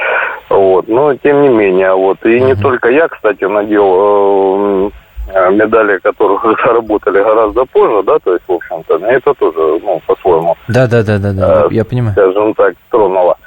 вот, 0.50 0.88
но 0.88 1.14
тем 1.16 1.42
не 1.42 1.50
менее, 1.50 1.94
вот, 1.94 2.18
и 2.26 2.40
не 2.40 2.56
только 2.56 2.90
я, 2.90 3.08
кстати, 3.08 3.44
надел 3.44 4.90
э, 5.34 5.52
медали, 5.52 6.00
которых 6.00 6.44
заработали 6.66 7.22
гораздо 7.22 7.66
позже, 7.66 8.04
да, 8.04 8.18
то 8.20 8.34
есть, 8.34 8.46
в 8.48 8.54
общем-то, 8.54 8.96
это 9.06 9.34
тоже, 9.36 9.80
ну, 9.84 10.02
по-своему, 10.08 10.56
Да, 10.68 10.88
да, 10.88 11.04
да, 11.04 11.18
да, 11.20 11.32
да, 11.34 11.68
я 11.72 11.86
понимаю. 11.86 12.14
скажем 12.14 12.54
так, 12.56 12.74
тронуло. 12.90 13.38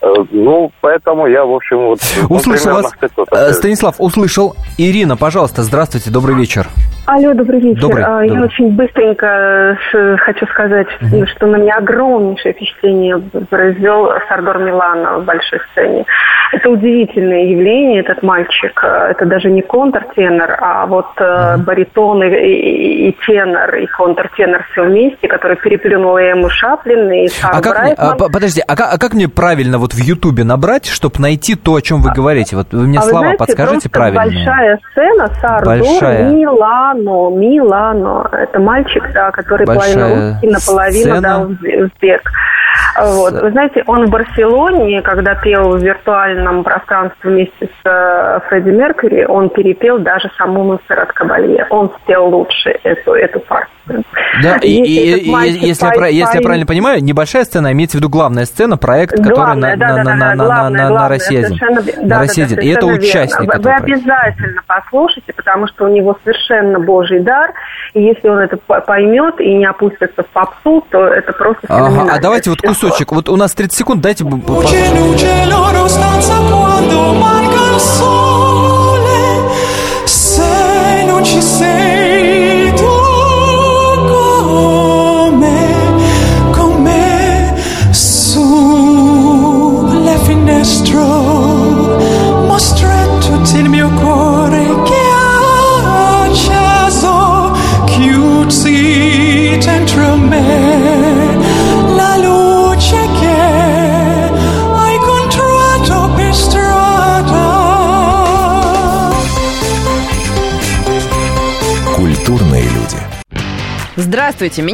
Э, 0.00 0.14
Ну, 0.30 0.72
поэтому 0.80 1.26
я, 1.26 1.44
в 1.44 1.52
общем, 1.52 1.78
вот... 1.78 1.98
ну, 2.28 2.36
Услышал 2.36 2.72
вас. 2.72 2.92
Станислав, 3.54 3.96
услышал. 3.98 4.54
Ирина, 4.78 5.16
пожалуйста, 5.16 5.62
здравствуйте, 5.62 6.10
добрый 6.10 6.34
вечер. 6.36 6.66
Алло, 7.04 7.34
добрый 7.34 7.58
вечер. 7.60 7.80
Добрый, 7.80 8.04
А, 8.04 8.22
Я 8.22 8.28
добрый. 8.28 8.44
очень 8.46 8.70
быстренько 8.76 9.76
э, 9.92 10.16
хочу 10.18 10.46
сказать, 10.46 10.86
что 11.34 11.46
на 11.48 11.56
меня 11.56 11.74
огромнейшее 11.78 12.52
впечатление 12.54 13.18
произвел 13.50 14.08
Сардор 14.28 14.58
Милана 14.58 15.18
в 15.18 15.24
большой 15.24 15.58
сцене. 15.72 16.04
Это 16.52 16.70
удивительное 16.70 17.44
явление, 17.46 18.00
этот 18.02 18.22
мальчик. 18.22 18.80
Э, 18.84 19.10
Это 19.10 19.26
даже 19.26 19.50
не 19.50 19.62
контртенор, 19.62 20.56
а 20.60 20.86
вот 20.86 21.06
э, 21.18 21.56
баритон 21.58 22.22
и, 22.22 22.28
и- 22.28 23.08
и 23.08 23.16
тенор, 23.26 23.74
и 23.74 23.86
контртенор 23.86 24.64
все 24.70 24.84
вместе, 24.84 25.26
который 25.26 25.56
переплюнул 25.56 26.16
ему 26.18 26.48
Шаплин, 26.50 27.10
и 27.10 27.26
Сара 27.28 27.58
А 27.58 27.62
как 27.62 27.82
мне, 27.82 27.94
а, 27.98 28.14
по- 28.14 28.30
подожди, 28.30 28.62
а 28.66 28.76
как, 28.76 28.94
а 28.94 28.98
как 28.98 29.14
мне 29.14 29.28
правильно 29.28 29.78
вот 29.78 29.92
в 29.92 29.98
Ютубе 29.98 30.44
набрать, 30.44 30.86
чтобы 30.86 31.16
найти 31.18 31.56
то, 31.56 31.74
о 31.74 31.80
чем 31.82 32.00
вы 32.00 32.12
говорите? 32.12 32.54
Вот 32.54 32.68
вы 32.72 32.86
мне 32.86 32.98
А 32.98 33.02
вы 33.02 33.08
слова 33.08 33.24
знаете, 33.24 33.38
подскажите 33.38 33.90
правильно. 33.90 34.22
большая 34.24 34.78
сцена 34.92 35.28
Сардор 35.40 35.64
Большая. 35.78 36.28
Милано, 36.94 37.36
Милано. 37.36 38.28
Это 38.32 38.58
мальчик, 38.58 39.04
да, 39.12 39.30
который 39.30 39.66
Большая 39.66 39.94
половину 39.94 40.30
русский, 40.32 40.48
наполовину, 40.48 41.16
сцена. 41.16 41.20
да, 41.20 41.38
уз- 41.40 41.84
узбек. 41.84 42.22
Вот. 43.00 43.32
Вы 43.42 43.50
знаете, 43.50 43.84
он 43.86 44.06
в 44.06 44.10
Барселоне, 44.10 45.02
когда 45.02 45.34
пел 45.34 45.70
в 45.76 45.82
виртуальном 45.82 46.64
пространстве 46.64 47.30
вместе 47.30 47.66
с 47.66 47.86
э, 47.86 48.40
Фредди 48.48 48.70
Меркьюри, 48.70 49.24
он 49.24 49.50
перепел 49.50 49.98
даже 49.98 50.30
саму 50.38 50.64
Монсеррат 50.64 51.12
Кабалье. 51.12 51.66
Он 51.70 51.90
спел 52.02 52.26
лучше 52.28 52.78
эту, 52.82 53.12
эту 53.12 53.40
партию. 53.40 53.68
Да, 54.42 54.56
и, 54.62 54.70
Если 54.70 55.18
и- 55.18 55.58
и- 55.58 55.66
если, 55.68 55.84
я, 55.86 55.92
по- 55.92 56.04
если 56.10 56.36
я 56.36 56.42
правильно 56.42 56.66
понимаю, 56.66 57.02
небольшая 57.02 57.44
сцена, 57.44 57.72
имеется 57.72 57.96
в 57.96 58.00
виду 58.00 58.08
главная 58.08 58.44
сцена, 58.46 58.76
проект, 58.76 59.16
который 59.16 59.34
Главное, 59.34 59.76
на, 59.76 59.76
да, 59.76 59.88
на, 59.88 59.94
да, 59.96 60.04
на, 60.04 60.04
да, 60.04 60.14
на, 60.14 60.34
на, 60.34 60.44
главное, 60.44 60.82
на, 60.82 60.88
На 60.88 60.94
да, 62.02 62.18
да, 62.56 62.62
И 62.62 62.68
это 62.68 62.86
участник 62.86 63.40
верно. 63.40 63.52
этого 63.60 63.72
Вы 63.72 63.78
проекта. 63.80 63.84
обязательно 64.12 64.62
послушайте, 64.66 65.32
потому 65.34 65.66
что 65.68 65.84
у 65.84 65.88
него 65.88 66.16
совершенно 66.24 66.78
божий 66.78 67.20
дар, 67.20 67.52
и 67.94 68.02
если 68.02 68.28
он 68.28 68.38
это 68.38 68.56
по- 68.56 68.80
поймет 68.80 69.40
и 69.40 69.52
не 69.54 69.66
опустится 69.66 70.22
в 70.22 70.26
попсу, 70.28 70.84
то 70.90 71.06
это 71.06 71.32
просто 71.32 71.60
Ага, 71.68 72.08
а 72.14 72.20
давайте 72.20 72.50
вот 72.50 72.60
кусочек. 72.62 73.12
Вот 73.12 73.28
у 73.28 73.36
нас 73.36 73.52
30 73.52 73.76
секунд, 73.76 74.00
дайте... 74.00 74.24
б- 74.24 74.36
Здравствуйте, 113.96 114.62